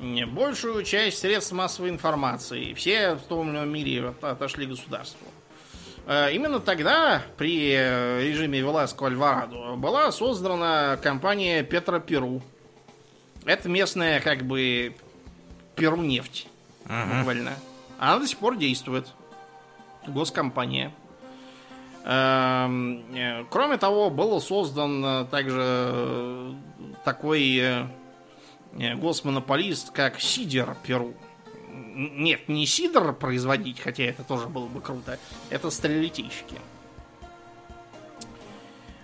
[0.00, 5.26] не, большую часть средств массовой информации, все в том или ином мире от- отошли государству.
[6.06, 12.42] Э, Именно тогда, при э, режиме Веласко Альварадо, была создана компания Петра Перу.
[13.44, 14.94] Это местная, как бы,
[15.78, 16.48] Перу нефть.
[16.82, 17.54] Буквально.
[17.98, 19.12] Она до сих пор действует.
[20.06, 20.92] Госкомпания.
[22.04, 26.52] Эм, э, Кроме того, был создан э, также э,
[27.04, 27.86] такой
[28.72, 31.14] госмонополист, как Сидер Перу.
[31.94, 35.18] Нет, не Сидор производить, хотя это тоже было бы круто.
[35.50, 36.60] Это стрелетейщики.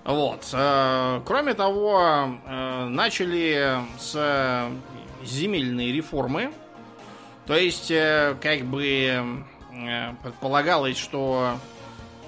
[0.05, 0.47] Вот.
[0.51, 4.71] Кроме того, начали с
[5.25, 6.53] земельной реформы.
[7.47, 11.59] То есть, э, как бы э, предполагалось, что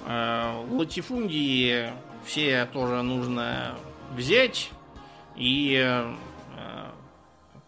[0.05, 1.91] э, латифундии
[2.25, 3.75] все тоже нужно
[4.13, 4.71] взять
[5.35, 6.05] и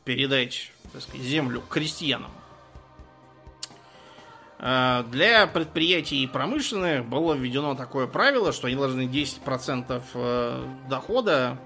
[0.03, 2.31] передать, так сказать, землю крестьянам.
[4.57, 11.57] Для предприятий промышленных было введено такое правило, что они должны 10% э, дохода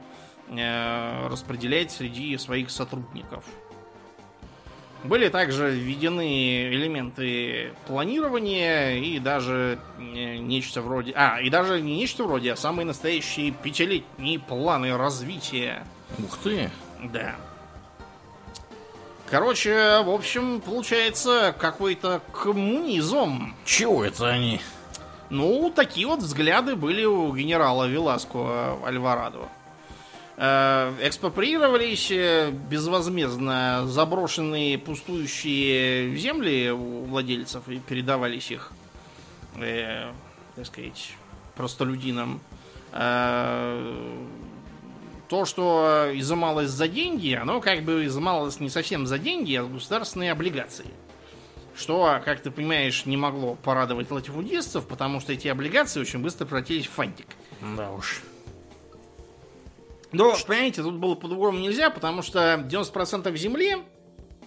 [0.50, 3.46] распределять среди своих сотрудников.
[5.04, 11.12] Были также введены элементы планирования и даже э, нечто вроде...
[11.16, 15.86] А, и даже не нечто вроде, а самые настоящие пятилетние планы развития.
[16.20, 16.72] Ух ты.
[17.12, 17.36] Да.
[19.30, 23.56] Короче, в общем, получается какой-то коммунизм.
[23.66, 24.62] Чего это они?
[25.30, 29.50] Ну, такие вот взгляды были у генерала Веласко Альварадо.
[30.46, 38.74] Э, Экспроприировались э, безвозмездно заброшенные пустующие земли у владельцев и передавались их,
[39.56, 40.12] э,
[40.58, 41.14] так сказать,
[41.56, 42.42] простолюдинам.
[42.92, 44.18] Э,
[45.30, 50.34] То, что изымалось за деньги, оно как бы изымалось не совсем за деньги, а государственные
[50.34, 50.92] облигации.
[51.74, 56.88] Что, как ты понимаешь, не могло порадовать латифундистов, потому что эти облигации очень быстро превратились
[56.88, 57.28] в фантик.
[57.78, 58.22] Да уж.
[60.14, 63.78] Но, понимаете, тут было по-другому нельзя, потому что 90% земли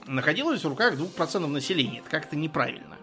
[0.07, 1.99] находилось в руках 2% населения.
[1.99, 2.97] Это как-то неправильно.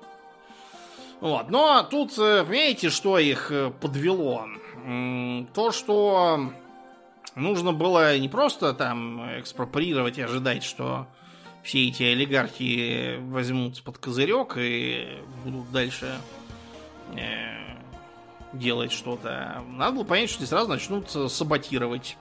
[1.20, 1.50] Вот.
[1.50, 4.46] Но тут, э, понимаете, что их э, подвело?
[5.54, 6.52] То, что
[7.36, 11.08] нужно было не просто там экспроприировать и ожидать, что
[11.64, 16.18] все эти олигархи возьмут под козырек и будут дальше
[17.16, 17.78] э,
[18.52, 19.64] делать что-то.
[19.70, 22.18] Надо было понять, что они сразу начнут саботировать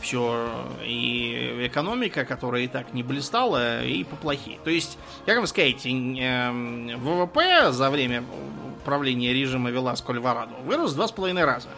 [0.00, 0.50] все.
[0.84, 4.58] И экономика, которая и так не блистала, и поплохи.
[4.64, 8.24] То есть, как вам сказать, э, ВВП за время
[8.84, 11.68] правления режима Веласко Альварадо вырос в два с половиной раза.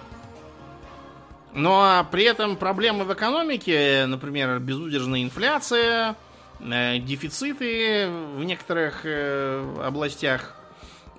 [1.52, 6.14] Но при этом проблемы в экономике, например, безудержная инфляция,
[6.60, 10.54] э, дефициты в некоторых э, областях,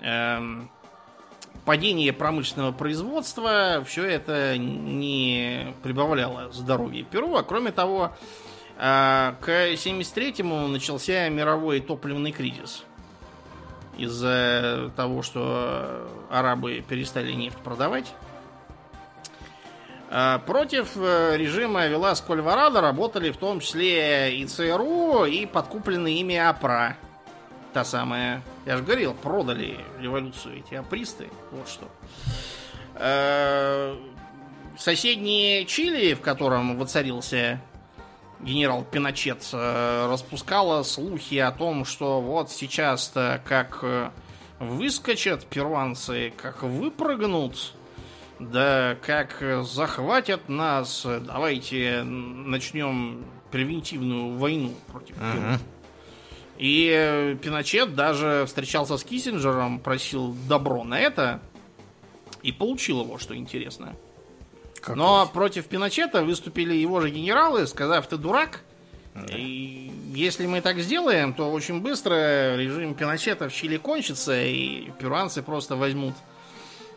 [0.00, 0.70] эм,
[1.64, 7.36] падение промышленного производства, все это не прибавляло здоровье Перу.
[7.36, 8.12] А кроме того,
[8.78, 12.84] э, к 73-му начался мировой топливный кризис.
[13.96, 18.12] Из-за того, что арабы перестали нефть продавать.
[20.10, 26.36] Э, против э, режима Веласко Альварадо работали в том числе и ЦРУ, и подкупленные ими
[26.36, 26.96] АПРА.
[27.72, 31.30] Та самая, я же говорил, продали революцию эти апристы.
[31.50, 31.88] Вот что.
[32.96, 33.96] Э,
[34.76, 37.60] соседние Чили, в котором воцарился
[38.40, 43.84] генерал Пиночет, распускала слухи о том, что вот сейчас-то как
[44.58, 47.74] выскочат перуанцы, как выпрыгнут,
[48.38, 55.58] да как захватят нас, давайте начнем превентивную войну против uh-huh.
[56.58, 61.40] И Пиночет даже встречался с Киссинджером, просил добро на это
[62.42, 63.94] и получил его, что интересно.
[64.80, 65.32] Как Но это?
[65.32, 68.60] против Пиночета выступили его же генералы, сказав, ты дурак.
[69.14, 69.34] Да.
[69.36, 75.42] И если мы так сделаем, то очень быстро режим Пиночета в Чили кончится, и перуанцы
[75.42, 76.14] просто возьмут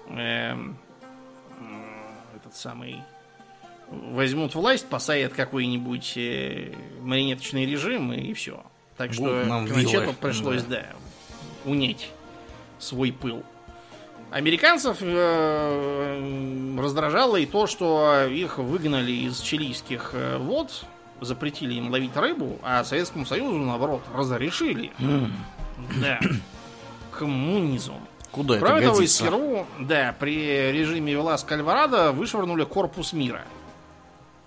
[0.10, 0.56] э,
[2.36, 3.02] этот самый
[3.90, 8.64] возьмут власть, посадят какой-нибудь э, марионеточный режим и все.
[8.98, 10.78] Так что Пиночету пришлось, да.
[10.78, 12.10] да, унять
[12.80, 13.44] свой пыл.
[14.32, 20.84] Американцев э, раздражало и то, что их выгнали из чилийских э, вод,
[21.22, 24.92] запретили им ловить рыбу, а Советскому Союзу, наоборот, разрешили.
[25.00, 25.32] Mm.
[26.02, 26.20] Да.
[27.18, 27.96] Коммунизм.
[28.32, 33.46] Куда Кроме это того, из Перу, да, при режиме Веласко Альварадо вышвырнули корпус мира.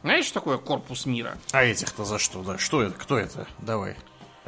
[0.02, 1.38] Знаешь, что такое корпус мира?
[1.52, 2.58] А этих-то за что, да?
[2.58, 2.94] Что это?
[2.98, 3.46] Кто это?
[3.58, 3.96] Давай.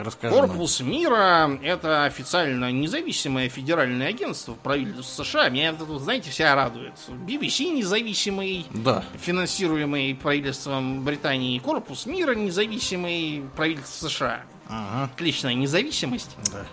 [0.05, 0.91] Расскажи Корпус нам.
[0.91, 5.49] мира это официально независимое федеральное агентство правительства США.
[5.51, 6.95] Меня это тут, знаете, вся радует.
[7.09, 9.05] BBC независимый, да.
[9.21, 11.59] финансируемый правительством Британии.
[11.59, 14.43] Корпус мира независимый правительство США.
[14.69, 15.11] Ага.
[15.13, 16.37] Отличная независимость.
[16.53, 16.67] Да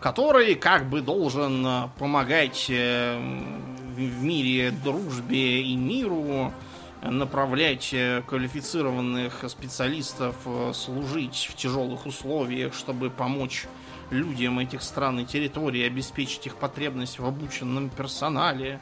[0.00, 1.66] который как бы должен
[1.98, 3.18] помогать э,
[3.96, 6.52] в мире дружбе и миру,
[7.10, 10.36] направлять э, квалифицированных специалистов
[10.72, 13.66] служить в тяжелых условиях, чтобы помочь
[14.10, 18.80] людям этих стран и территорий, обеспечить их потребность в обученном персонале.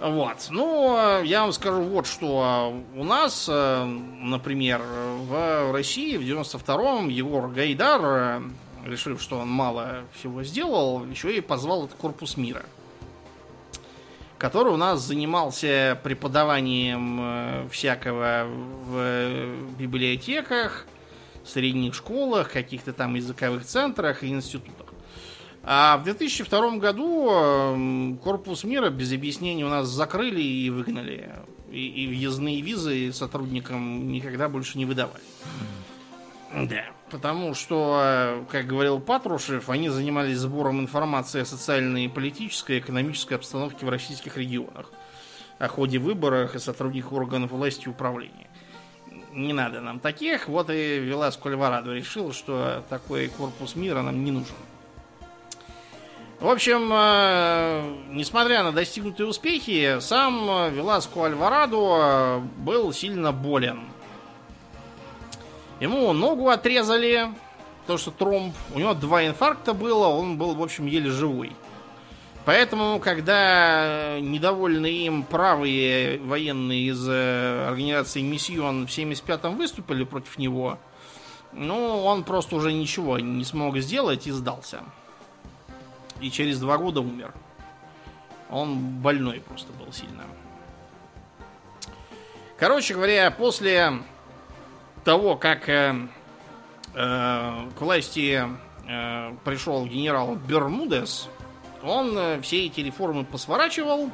[0.00, 0.48] Вот.
[0.50, 2.82] Ну, я вам скажу вот что.
[2.94, 8.42] У нас, например, в России в 92-м Егор Гайдар
[8.84, 12.64] решив, что он мало всего сделал, еще и позвал этот корпус мира,
[14.40, 18.46] который у нас занимался преподаванием э, всякого
[18.86, 20.86] в библиотеках,
[21.44, 24.86] средних школах, каких-то там языковых центрах и институтах.
[25.62, 31.34] А в 2002 году эм, корпус мира без объяснений у нас закрыли и выгнали.
[31.70, 35.22] И, и въездные визы сотрудникам никогда больше не выдавали.
[36.52, 36.84] Да.
[37.10, 43.84] Потому что, как говорил Патрушев, они занимались сбором информации о социальной, политической и экономической обстановке
[43.84, 44.90] в российских регионах,
[45.58, 48.48] о ходе выборов и сотрудниках органов власти и управления.
[49.32, 50.48] Не надо нам таких.
[50.48, 54.56] Вот и Веласко Альварадо решил, что такой корпус мира нам не нужен.
[56.40, 63.82] В общем, э, несмотря на достигнутые успехи, сам Веласко Альварадо был сильно болен
[65.80, 67.32] Ему ногу отрезали,
[67.86, 68.54] то что тромб.
[68.74, 71.52] У него два инфаркта было, он был, в общем, еле живой.
[72.44, 80.78] Поэтому, когда недовольные им правые военные из э, организации Миссион в 75-м выступили против него,
[81.52, 84.82] ну, он просто уже ничего не смог сделать и сдался.
[86.20, 87.32] И через два года умер.
[88.50, 90.24] Он больной просто был сильно.
[92.58, 94.02] Короче говоря, после
[95.04, 95.94] того, как э,
[96.94, 98.42] э, к власти
[98.88, 101.28] э, пришел генерал Бермудес,
[101.82, 104.10] он э, все эти реформы посворачивал.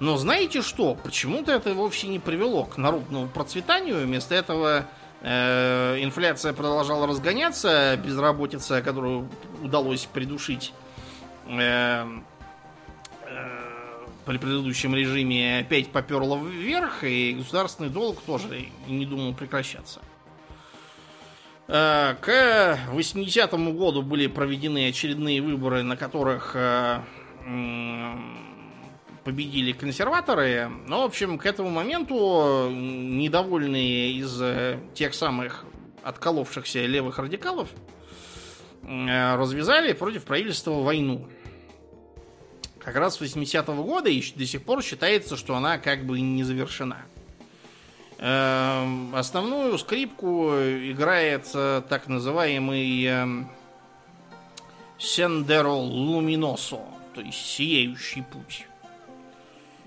[0.00, 0.94] Но знаете что?
[0.96, 4.04] Почему-то это вовсе не привело к народному процветанию.
[4.04, 4.86] Вместо этого
[5.26, 9.30] Э, инфляция продолжала разгоняться, безработица, которую
[9.62, 10.74] удалось придушить
[11.48, 12.04] э,
[14.24, 20.00] при предыдущем режиме, опять поперла вверх, и государственный долг тоже не думал прекращаться.
[21.66, 26.54] К 80-му году были проведены очередные выборы, на которых
[29.24, 30.70] победили консерваторы.
[30.86, 35.64] Но, в общем, к этому моменту недовольные из э, тех самых
[36.02, 37.68] отколовшихся левых радикалов
[38.82, 41.26] э, развязали против правительства войну.
[42.84, 46.44] Как раз с 80-го года и до сих пор считается, что она как бы не
[46.44, 46.98] завершена.
[48.18, 53.46] Эм, основную скрипку играет э, так называемый
[54.98, 56.80] Сендеро Луминосо,
[57.14, 58.66] то есть сияющий путь.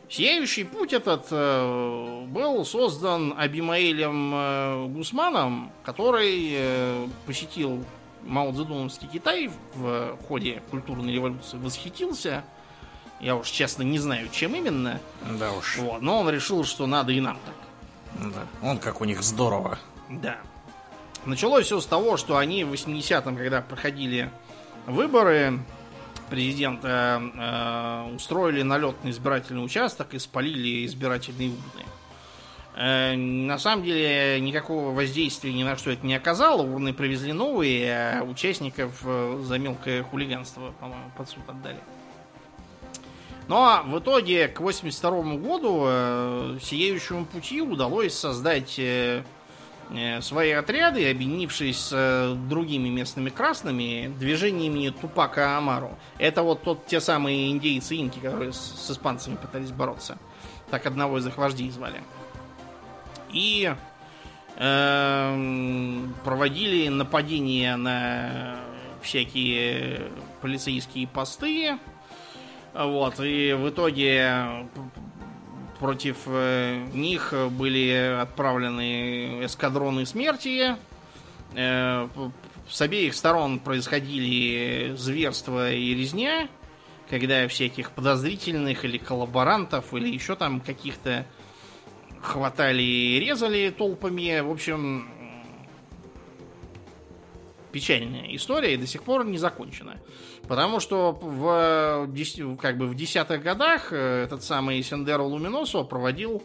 [0.09, 7.85] Сияющий путь этот э, был создан Абимаэлем э, Гусманом, который посетил
[8.23, 12.43] Мао Цзэдуновский Китай в ходе культурной революции, восхитился.
[13.19, 14.99] Я уж честно не знаю, чем именно.
[15.39, 15.77] Да уж.
[15.77, 18.31] Вот, но он решил, что надо и нам так.
[18.33, 18.67] Да.
[18.67, 19.79] Он как у них здорово.
[20.09, 20.37] Да.
[21.25, 24.31] Началось все с того, что они в 80-м, когда проходили
[24.85, 25.59] выборы,
[26.29, 31.85] президента э, устроили налет на избирательный участок и спалили избирательные урны.
[32.75, 36.61] Э, на самом деле никакого воздействия ни на что это не оказало.
[36.61, 41.79] Урны привезли новые, а участников э, за мелкое хулиганство, по-моему, под суд отдали.
[43.47, 46.57] Но в итоге к 82 году э,
[47.31, 49.23] пути удалось создать э,
[49.89, 55.97] Э, свои отряды, объединившись с э, другими местными красными, движениями Тупака Амару.
[56.17, 60.17] Это вот тот, те самые индейцы-инки, которые с, с испанцами пытались бороться.
[60.71, 62.03] Так одного из их вождей звали.
[63.31, 63.73] И
[64.57, 68.57] э, проводили нападения на
[69.01, 71.77] всякие полицейские посты.
[72.77, 74.67] Вот, и в итоге
[75.79, 80.75] против э, них были отправлены эскадроны смерти.
[81.55, 82.07] Э,
[82.69, 86.49] с обеих сторон происходили зверства и резня,
[87.09, 91.25] когда всяких подозрительных или коллаборантов, или еще там каких-то
[92.21, 94.39] хватали и резали толпами.
[94.41, 95.09] В общем,
[97.71, 99.99] печальная история и до сих пор не закончена.
[100.47, 102.07] Потому что в,
[102.61, 106.41] как бы в десятых годах э, этот самый Сендеро Луминосо проводил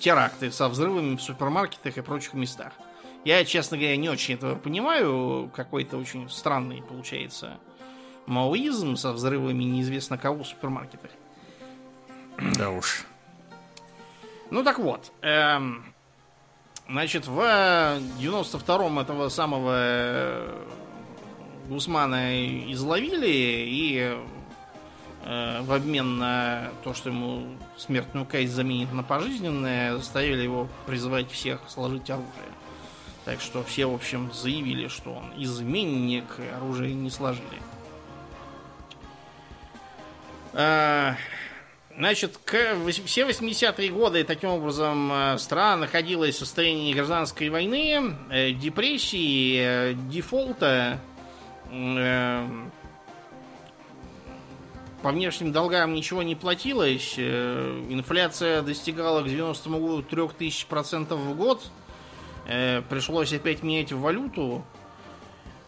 [0.00, 2.72] теракты со взрывами в супермаркетах и прочих местах.
[3.24, 5.50] Я, честно говоря, не очень этого понимаю.
[5.54, 7.58] Какой-то очень странный получается
[8.26, 11.10] маоизм со взрывами неизвестно кого в супермаркетах.
[12.56, 13.04] Да уж.
[14.50, 15.12] Ну так вот.
[15.22, 15.92] Эм,
[16.88, 20.64] значит, в 92-м этого самого э,
[21.68, 24.16] Гусмана изловили и
[25.24, 31.30] э, в обмен на то, что ему смертную казнь заменит на пожизненное, заставили его призывать
[31.30, 32.30] всех сложить оружие.
[33.24, 37.60] Так что все, в общем, заявили, что он изменник, и оружие не сложили.
[40.52, 41.16] А,
[41.96, 42.56] значит, к,
[43.04, 51.00] все 80-е годы таким образом э, страна находилась в состоянии гражданской войны, э, депрессии, дефолта,
[55.06, 57.14] по внешним долгам ничего не платилось.
[57.16, 61.70] Э, инфляция достигала к 90 году 3000% в год.
[62.46, 64.64] Э, пришлось опять менять валюту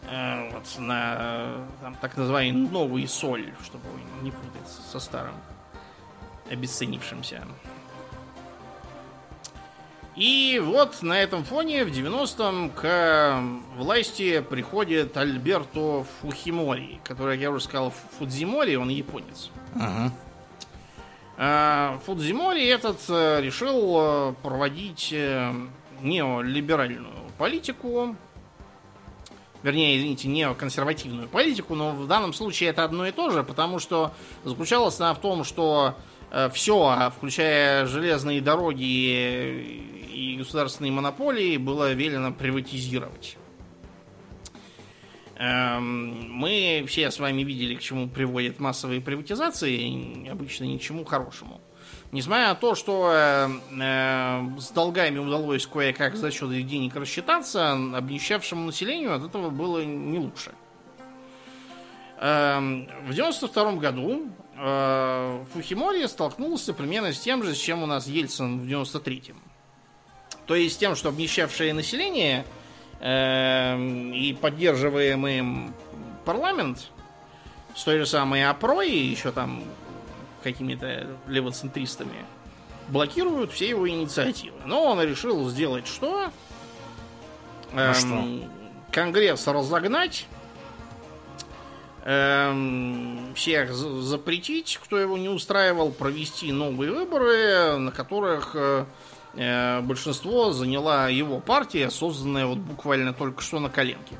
[0.09, 3.85] э, вот, на там, так называемый новый соль, чтобы
[4.21, 5.35] не путать со старым
[6.49, 7.47] обесценившимся.
[10.19, 13.41] И вот на этом фоне в 90-м к
[13.77, 19.49] власти приходит Альберто Фухимори, который, я уже сказал, Фудзимори, он японец.
[19.75, 20.11] Ага.
[21.37, 25.53] А, Фудзимори этот э, решил э, проводить э,
[26.01, 28.17] неолиберальную политику,
[29.63, 34.11] вернее, извините, неоконсервативную политику, но в данном случае это одно и то же, потому что
[34.43, 35.95] заключалась она в том, что
[36.53, 43.37] все, включая железные дороги и государственные монополии было велено приватизировать.
[45.39, 51.05] Эм, мы все с вами видели, к чему приводят массовые приватизации, обычно ни к чему
[51.05, 51.61] хорошему.
[52.11, 53.49] Несмотря на то, что э,
[53.79, 60.17] э, с долгами удалось кое-как за счет денег рассчитаться, обнищавшему населению от этого было не
[60.17, 60.51] лучше.
[62.17, 62.59] Э,
[63.07, 64.27] в 92 году
[64.57, 69.37] э, Фухимори столкнулся примерно с тем же, с чем у нас Ельцин в 93-м.
[70.49, 72.43] То есть тем, что обнищавшее население
[73.01, 73.77] э,
[74.15, 75.71] и поддерживаемый
[76.25, 76.87] парламент
[77.75, 79.63] с той же самой опрой, еще там
[80.41, 82.25] какими-то левоцентристами,
[82.87, 84.57] блокируют все его инициативы.
[84.65, 86.31] Но он решил сделать что?
[87.73, 88.49] А Эм, что?
[88.91, 90.25] Конгресс разогнать,
[92.05, 98.85] эм, всех за- запретить, кто его не устраивал, провести новые выборы, на которых э,
[99.33, 104.15] большинство заняла его партия, созданная вот буквально только что на коленке.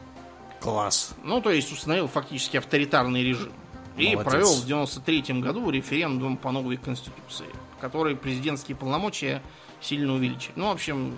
[0.62, 1.16] Класс.
[1.24, 3.52] Ну, то есть установил фактически авторитарный режим.
[3.98, 4.32] И Молодец.
[4.32, 7.48] провел в 93 году референдум по новой конституции,
[7.82, 9.42] который президентские полномочия
[9.82, 10.52] сильно увеличит.
[10.56, 11.16] Ну, в общем,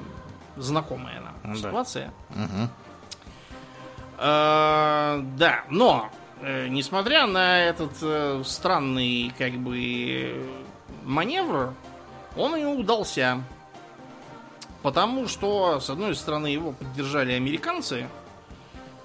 [0.58, 1.56] знакомая нам Да.
[1.60, 2.14] ситуация.
[2.30, 2.70] Мгм.
[4.18, 6.10] Э, Да, но
[6.42, 10.48] э, несмотря на этот э, странный, как бы, э,
[11.04, 11.74] маневр,
[12.36, 13.44] он ему удался.
[14.82, 18.08] Потому что, с одной стороны, его поддержали американцы,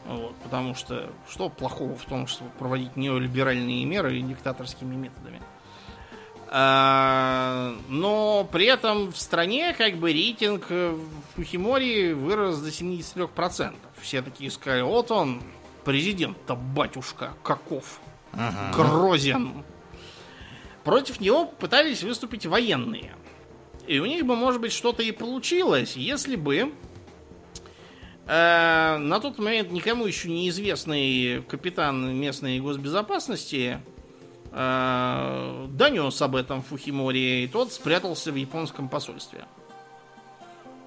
[0.06, 5.42] вот, потому что что плохого в том, чтобы проводить неолиберальные меры диктаторскими методами.
[6.48, 10.96] А, но при этом в стране как бы рейтинг э,
[11.34, 13.74] Фухимори вырос до 73%.
[14.00, 15.42] Все такие сказали, вот он,
[15.84, 18.00] президент-то батюшка, каков,
[18.74, 19.64] грозен.
[20.84, 23.12] Против него пытались выступить военные.
[23.86, 26.72] И у них бы, может быть, что-то и получилось, если бы
[28.26, 33.80] э, на тот момент никому еще неизвестный капитан местной госбезопасности
[34.50, 39.44] э, донес об этом Фухимори, и тот спрятался в японском посольстве.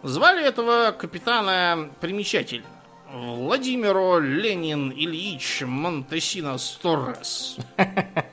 [0.03, 2.67] Звали этого капитана примечательно.
[3.11, 7.57] Владимиро Ленин Ильич Монтесинос Торрес.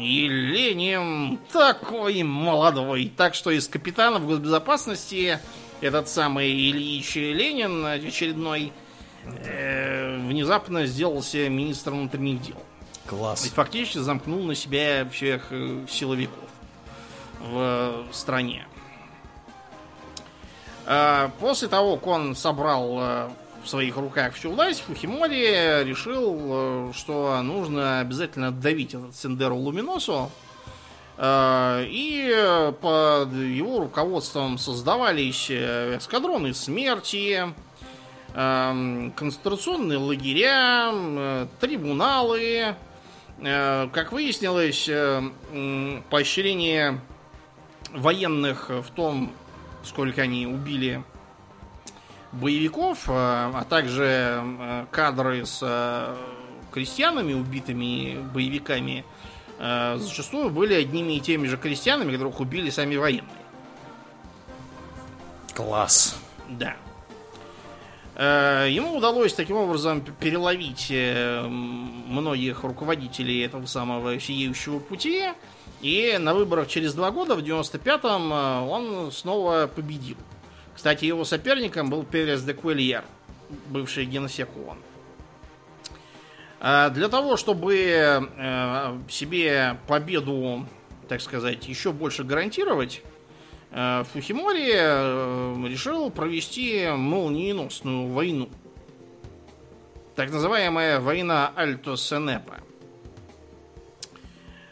[0.00, 3.12] И Ленин такой молодой.
[3.16, 5.38] Так что из капитанов госбезопасности
[5.80, 8.72] этот самый Ильич Ленин очередной
[9.24, 12.56] э, внезапно сделался министром внутренних дел.
[13.04, 13.46] И Класс.
[13.48, 16.48] фактически замкнул на себя всех э, силовиков
[17.40, 18.66] в стране.
[20.86, 23.28] А, После того, как он собрал э,
[23.62, 30.30] в своих руках всю власть, Фухимори решил, э, что нужно обязательно давить этот Сендеру Луминосу.
[31.18, 37.54] Э, И под его руководством создавались э, эскадроны смерти,
[38.32, 42.76] концентрационные лагеря, трибуналы.
[43.42, 44.88] Как выяснилось,
[46.10, 47.00] поощрение
[47.92, 49.32] военных в том,
[49.82, 51.02] сколько они убили
[52.32, 56.16] боевиков, э, а также э, кадры с э,
[56.70, 59.04] крестьянами, убитыми боевиками,
[59.58, 63.28] зачастую были одними и теми же крестьянами, которых убили сами военные.
[65.54, 66.16] Класс.
[66.48, 66.76] Да.
[68.66, 75.26] Ему удалось таким образом переловить многих руководителей этого самого сияющего пути.
[75.80, 80.16] И на выборах через два года, в 95-м, э, он снова победил.
[80.80, 83.04] Кстати, его соперником был Перес де Куэльяр,
[83.68, 84.78] бывший генсек ООН.
[86.58, 87.74] А Для того, чтобы
[88.34, 90.66] э, себе победу,
[91.06, 93.02] так сказать, еще больше гарантировать,
[93.72, 98.48] э, Фухимори э, решил провести молниеносную войну.
[100.16, 102.54] Так называемая война Альто-Сенепа.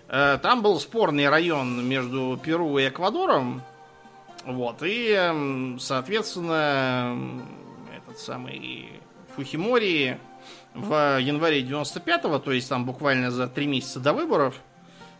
[0.08, 3.60] Э, Там был спорный район между Перу и Эквадором.
[4.48, 7.48] Вот, и, эм, соответственно, эм,
[7.94, 8.88] этот самый
[9.36, 10.18] Фухимори
[10.72, 14.58] в январе 95-го, то есть там буквально за три месяца до выборов,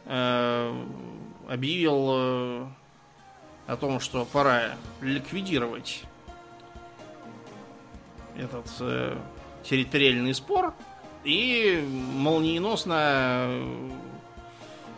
[0.06, 0.84] э,
[1.46, 2.66] объявил э,
[3.66, 6.04] о том, что пора ликвидировать
[8.34, 9.14] этот э,
[9.62, 10.72] территориальный спор
[11.24, 13.62] и молниеносно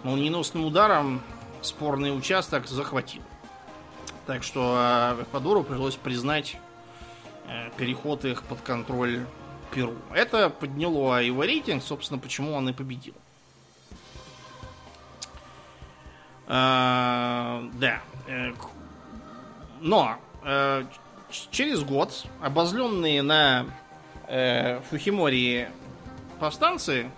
[0.05, 1.21] молниеносным ударом
[1.63, 3.23] спорный участок захватил.
[4.31, 4.77] Так что
[5.19, 6.57] э, Эквадору пришлось признать
[7.49, 9.27] э, переход их под контроль
[9.75, 9.97] Перу.
[10.15, 13.15] Это подняло его рейтинг, собственно, почему он и победил.
[16.47, 17.61] Да.
[18.29, 18.69] э, к-
[19.81, 20.17] Но
[21.51, 23.67] через год обозленные на
[24.29, 25.69] э, Фухимори
[26.39, 27.11] повстанцы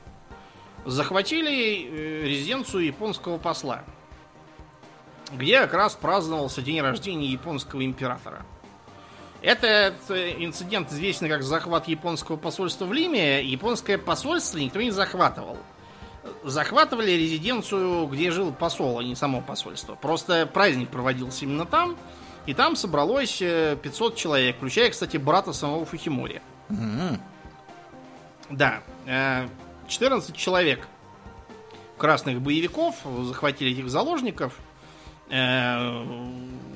[0.87, 3.85] захватили резиденцию японского посла,
[5.33, 8.45] где как раз праздновался день рождения японского императора.
[9.41, 13.43] Этот э, инцидент известен как захват японского посольства в Лиме.
[13.45, 15.57] Японское посольство никто не захватывал.
[16.45, 19.97] Захватывали резиденцию, где жил посол, а не само посольство.
[19.97, 21.97] Просто праздник проводился именно там.
[22.47, 26.41] И там собралось 500 человек, включая, кстати, брата самого Фухимори.
[26.71, 27.21] М,
[28.51, 29.49] Да, э,
[29.89, 30.87] 14 человек
[31.99, 34.55] красных боевиков захватили этих заложников.
[35.33, 36.05] Э,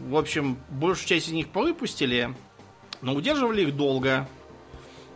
[0.08, 2.34] В общем, большую часть из них повыпустили,
[3.02, 4.26] но удерживали их долго.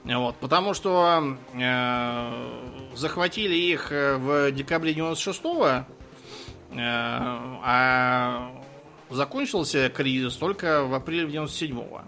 [0.05, 5.85] Вот, потому что э, захватили их э, в декабре 96-го, э,
[6.77, 8.51] а
[9.11, 12.03] закончился кризис только в апреле 97-го.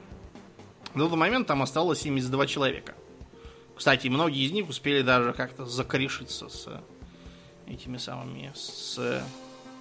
[0.95, 2.95] На тот момент там осталось 72 человека.
[3.77, 6.69] Кстати, многие из них успели даже как-то закорешиться с
[7.67, 9.23] этими самыми с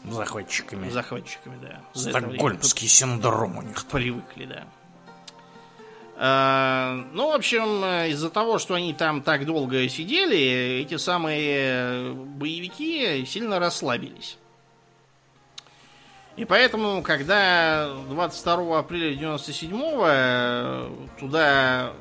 [0.10, 0.90] Захватчиками.
[0.90, 1.82] захватчиками, да.
[1.94, 3.86] Стокгольмский синдром у них.
[3.86, 4.64] привыкли, да.
[6.18, 13.26] А, Ну, в общем, из-за того, что они там так долго сидели, эти самые боевики
[13.26, 14.38] сильно расслабились.
[16.38, 21.94] И поэтому, когда 22 апреля 97-го э, туда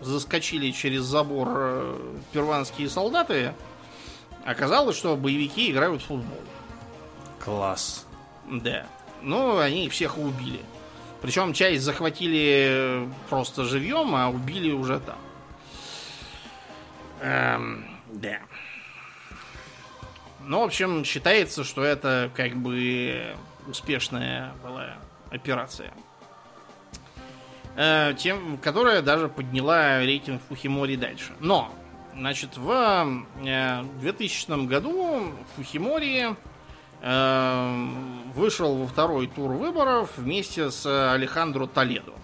[0.00, 3.54] заскочили через забор э, перуанские солдаты,
[4.44, 6.40] оказалось, что боевики играют в футбол.
[7.44, 8.06] Класс.
[8.46, 8.86] Да.
[9.22, 10.60] Ну, они всех убили.
[11.20, 15.18] Причем часть захватили просто живьем, а убили уже там.
[17.20, 18.38] Эм, да.
[20.46, 23.34] Ну, в общем, считается, что это как бы
[23.66, 24.94] успешная была
[25.30, 25.92] операция.
[27.76, 31.32] Э, тем, которая даже подняла рейтинг Фухимори дальше.
[31.40, 31.74] Но,
[32.14, 36.34] значит, в э, 2000 году Фухимори э,
[37.04, 42.14] вышел во второй тур выборов вместе с Алехандро Толедо.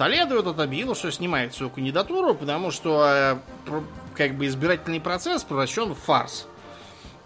[0.00, 3.80] Толедо этот объявил, что снимает свою кандидатуру, потому что э,
[4.16, 6.46] как бы избирательный процесс превращен в фарс.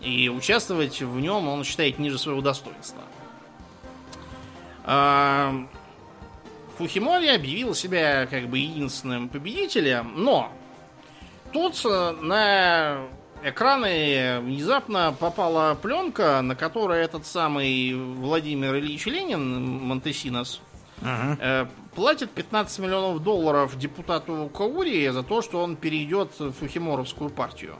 [0.01, 3.03] И участвовать в нем он считает ниже своего достоинства.
[4.83, 5.55] А,
[6.77, 10.51] Фухимори объявил себя как бы единственным победителем, но
[11.53, 13.07] тут э, на
[13.45, 20.61] экраны внезапно попала пленка, на которой этот самый Владимир Ильич Ленин, Монтесинос,
[21.01, 21.39] Мгм.
[21.41, 27.77] э, платит 15 миллионов долларов депутату Каури за то, что он перейдет в Фухиморовскую партию.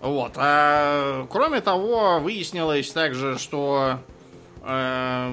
[0.00, 0.32] Вот.
[0.36, 4.00] А, кроме того, выяснилось также, что
[4.64, 5.32] э,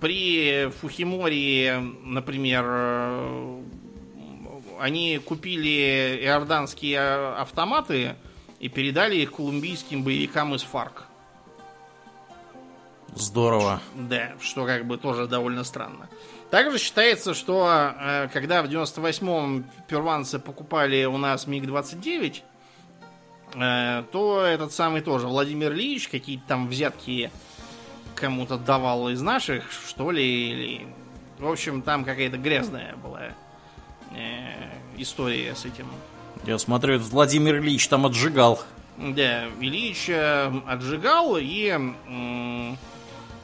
[0.00, 3.60] при Фухиморе, например, э,
[4.80, 7.00] они купили иорданские
[7.36, 8.16] автоматы
[8.60, 11.04] и передали их колумбийским боевикам из ФАРК.
[13.14, 13.80] Здорово.
[13.94, 16.08] Да, что как бы тоже довольно странно.
[16.50, 22.42] Также считается, что э, когда в 98-м перуанцы покупали у нас МиГ-29,
[23.54, 27.30] э, то этот самый тоже Владимир Ильич какие-то там взятки
[28.14, 30.86] кому-то давал из наших, что ли, или...
[31.38, 33.32] В общем, там какая-то грязная была э,
[34.96, 35.86] история с этим.
[36.44, 38.60] Я смотрю, Владимир Ильич там отжигал.
[38.96, 41.78] Да, Ильич э, отжигал и,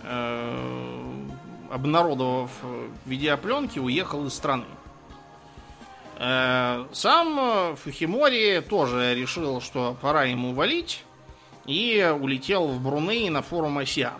[0.02, 1.14] э,
[1.70, 4.64] обнародовав э, видеопленки, уехал из страны.
[6.18, 11.04] Э, Сам э, Фухимори тоже решил, что пора ему валить,
[11.66, 14.14] и улетел в Бруней на форум Осиан.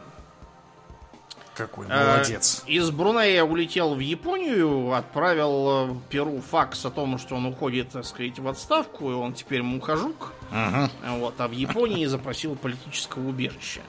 [1.56, 2.64] Какой Э, молодец.
[2.66, 8.04] Из Брунея улетел в Японию, отправил э, Перу факс о том, что он уходит, так
[8.04, 10.32] сказать, в отставку, и он теперь мухожук.
[10.50, 10.90] Мгм.
[11.20, 13.82] Вот, а в Японии запросил политического убежища.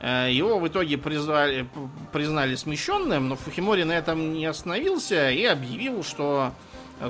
[0.00, 1.68] Э, Его в итоге призвали, п-
[2.12, 6.52] признали смещенным, но Фухимори на этом не остановился и объявил, что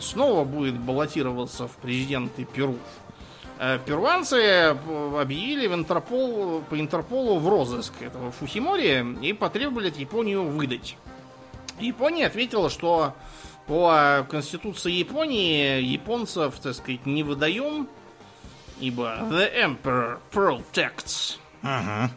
[0.00, 2.76] снова будет баллотироваться в президенты Перу.
[3.62, 4.70] Э, Перуанцы э,
[5.20, 10.96] объявили в Интерпол, по Интерполу в розыск этого Фухимори и потребовали от Японию выдать.
[11.78, 13.14] Япония ответила, что
[13.66, 17.86] по Конституции Японии японцев, так сказать, не выдаем,
[18.80, 21.36] ибо the emperor protects.
[21.60, 22.10] Мгм.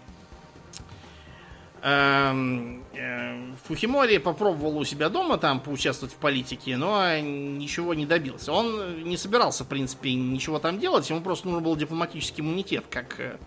[1.85, 8.53] Эм, э, Фухимори попробовал у себя дома там поучаствовать в политике, но ничего не добился.
[8.53, 13.19] Он не собирался, в принципе, ничего там делать, ему просто нужен был дипломатический иммунитет, как
[13.19, 13.37] э,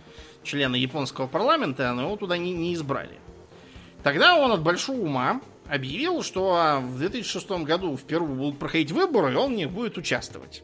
[0.42, 3.18] члена японского парламента, но его туда не, не избрали.
[4.02, 9.32] Тогда он от большого ума объявил, что в 2006 году в Перу будут проходить выборы,
[9.32, 10.62] и он в них будет участвовать.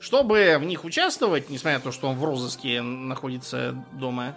[0.00, 4.34] Чтобы в них участвовать, несмотря на то, что он в розыске находится дома,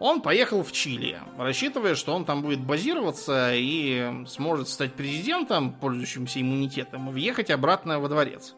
[0.00, 6.40] он поехал в Чили, рассчитывая, что он там будет базироваться и сможет стать президентом, пользующимся
[6.40, 8.54] иммунитетом, и въехать обратно во дворец.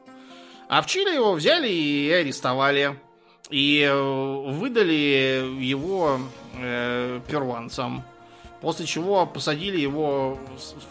[0.68, 2.98] А в Чили его взяли и арестовали.
[3.50, 6.20] И э, выдали его
[6.54, 8.04] э, перуанцам.
[8.60, 10.38] После чего посадили его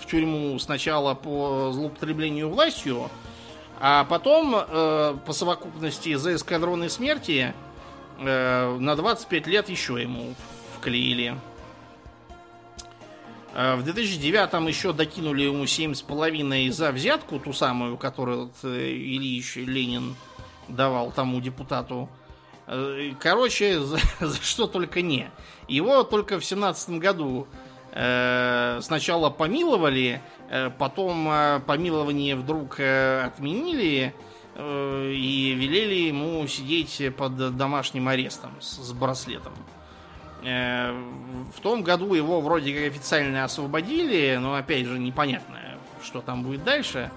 [0.02, 3.10] в тюрьму сначала по злоупотреблению властью,
[3.80, 7.54] а потом э, по совокупности за эскадроны смерти
[8.20, 10.36] на 25 лет еще ему
[10.76, 11.38] вклеили.
[13.54, 20.16] Э, в 2009 еще докинули ему 7,5 за взятку, ту самую, которую э, Ильич Ленин
[20.68, 22.10] давал тому депутату.
[22.68, 25.30] Э, короче, за, за что только не.
[25.68, 27.48] Его только в 17 году
[27.91, 34.29] э, сначала помиловали, э, потом э, помилование вдруг э, отменили э,
[34.60, 39.53] и велели ему сидеть под домашним арестом с, с браслетом.
[40.44, 40.91] Э,
[41.56, 45.57] в том году его вроде как официально освободили, но опять же непонятно,
[46.02, 47.11] что там будет дальше.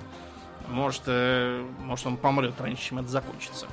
[0.69, 3.67] Может, э, может он помрет раньше, чем это закончится.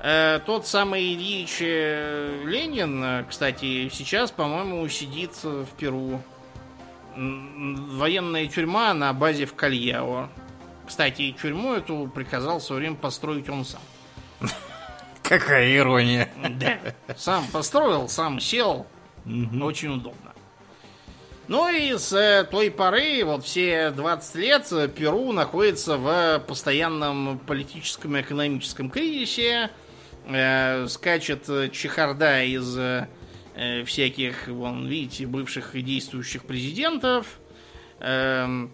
[0.00, 6.20] Э, тот самый Ильич Ленин, кстати, сейчас, по-моему, сидит в Перу.
[7.16, 10.28] Военная тюрьма на базе в Кальяо.
[10.86, 13.80] Кстати, тюрьму эту приказал в свое время построить он сам.
[15.22, 16.30] Какая ирония.
[16.50, 16.78] Да.
[17.16, 18.86] Сам построил, сам сел.
[19.60, 20.32] Очень удобно.
[21.48, 28.16] Ну и с э, той поры, вот все 20 лет, Перу находится в постоянном политическом
[28.16, 29.70] и экономическом кризисе.
[30.26, 33.06] Э, скачет чехарда из э,
[33.84, 37.26] всяких, вон, видите, бывших и действующих президентов.
[37.38, 37.46] Э,
[37.98, 38.68] Э,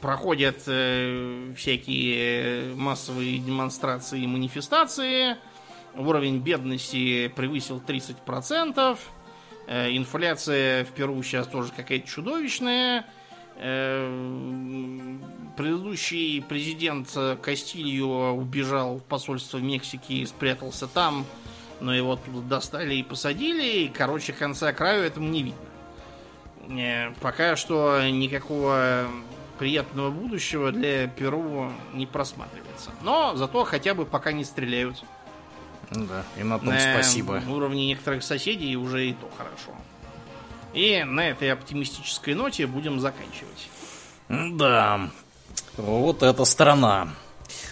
[0.00, 5.36] проходят э, всякие массовые демонстрации и манифестации.
[5.96, 8.98] Уровень бедности превысил 30%.
[9.66, 13.06] Э, инфляция в Перу сейчас тоже какая-то чудовищная.
[15.56, 17.08] Предыдущий президент
[17.40, 21.24] Кастильо убежал в посольство Мексики и спрятался там,
[21.80, 23.84] но его оттуда достали и посадили.
[23.84, 25.58] И, короче, конца краю этому не видно.
[26.68, 29.06] Э, пока что никакого
[29.58, 32.90] приятного будущего для Перу не просматривается.
[33.02, 35.02] Но зато хотя бы пока не стреляют.
[35.90, 37.40] Ну да, и на том на спасибо.
[37.40, 39.72] На уровне некоторых соседей уже и то хорошо.
[40.74, 43.70] И на этой оптимистической ноте будем заканчивать.
[44.28, 45.08] Да,
[45.76, 47.08] вот эта страна.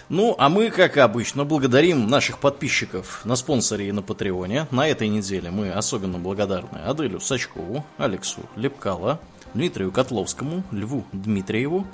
[0.07, 4.67] Ну, а мы, как обычно, благодарим наших подписчиков на спонсоре и на Патреоне.
[4.69, 9.19] На этой неделе мы особенно благодарны Аделю Сачкову, Алексу Лепкала,
[9.55, 11.87] Дмитрию Котловскому, Льву Дмитриеву,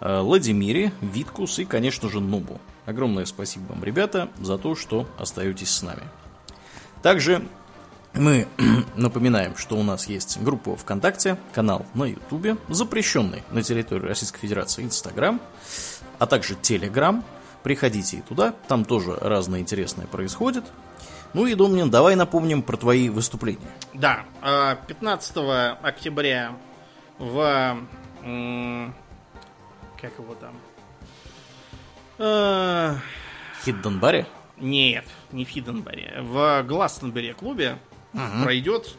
[0.00, 2.60] э, Владимире, Виткус и, конечно же, Нубу.
[2.84, 6.02] Огромное спасибо вам, ребята, за то, что остаетесь с нами.
[7.00, 7.42] Также
[8.12, 8.48] мы
[8.96, 14.84] напоминаем, что у нас есть группа ВКонтакте, канал на Ютубе, запрещенный на территории Российской Федерации
[14.84, 15.40] Инстаграм,
[16.18, 17.24] а также Телеграм–
[17.66, 20.62] Приходите и туда, там тоже разное интересное происходит.
[21.34, 23.66] Ну и, Домнин, давай напомним про твои выступления.
[23.92, 24.24] Да,
[24.86, 26.56] 15 а, октября
[27.18, 27.76] в...
[28.20, 30.54] Как его там?
[32.20, 32.98] А,
[33.64, 34.28] Хидденбаре?
[34.58, 36.20] Нет, не в Хидденбаре.
[36.20, 37.78] В Гластенбере клубе
[38.14, 38.44] угу.
[38.44, 38.94] пройдет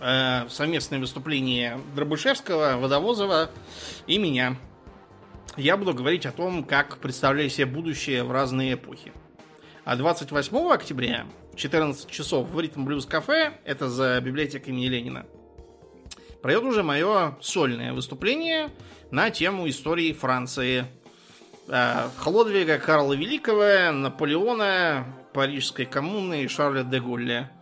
[0.00, 3.50] а, совместное выступление Дробышевского, Водовозова
[4.08, 4.56] и меня
[5.56, 9.12] я буду говорить о том, как представляю себе будущее в разные эпохи.
[9.84, 11.26] А 28 октября,
[11.56, 15.26] 14 часов в Ритм Блюз Кафе, это за библиотекой имени Ленина,
[16.42, 18.70] пройдет уже мое сольное выступление
[19.10, 20.86] на тему истории Франции.
[21.68, 27.52] Э, Хлодвига Карла Великого, Наполеона, Парижской коммуны и Шарля де Голля.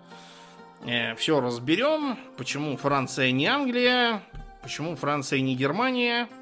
[0.87, 4.23] Э, Все разберем, почему Франция не Англия,
[4.63, 6.29] почему Франция не Германия–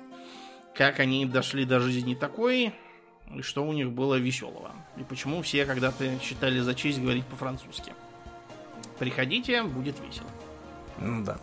[0.81, 2.73] как они дошли до жизни такой,
[3.37, 4.71] и что у них было веселого.
[4.97, 7.93] И почему все когда-то считали за честь говорить по-французски.
[8.99, 10.31] Приходите, будет весело.
[11.23, 11.39] Да.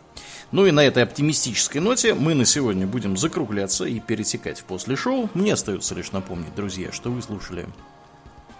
[0.51, 4.95] Ну и на этой оптимистической ноте мы на сегодня будем закругляться и перетекать в после
[4.95, 5.29] шоу.
[5.35, 7.67] Мне остается лишь напомнить, друзья, что вы слушали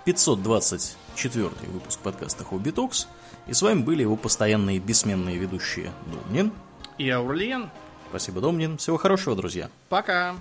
[0.06, 3.08] 524 выпуск подкаста Хобби Токс.
[3.48, 6.52] И с вами были его постоянные бессменные ведущие Домнин
[7.00, 7.72] и Аурлиен.
[8.10, 8.78] Спасибо, Домнин.
[8.78, 9.72] Всего хорошего, друзья.
[9.90, 10.36] Пока.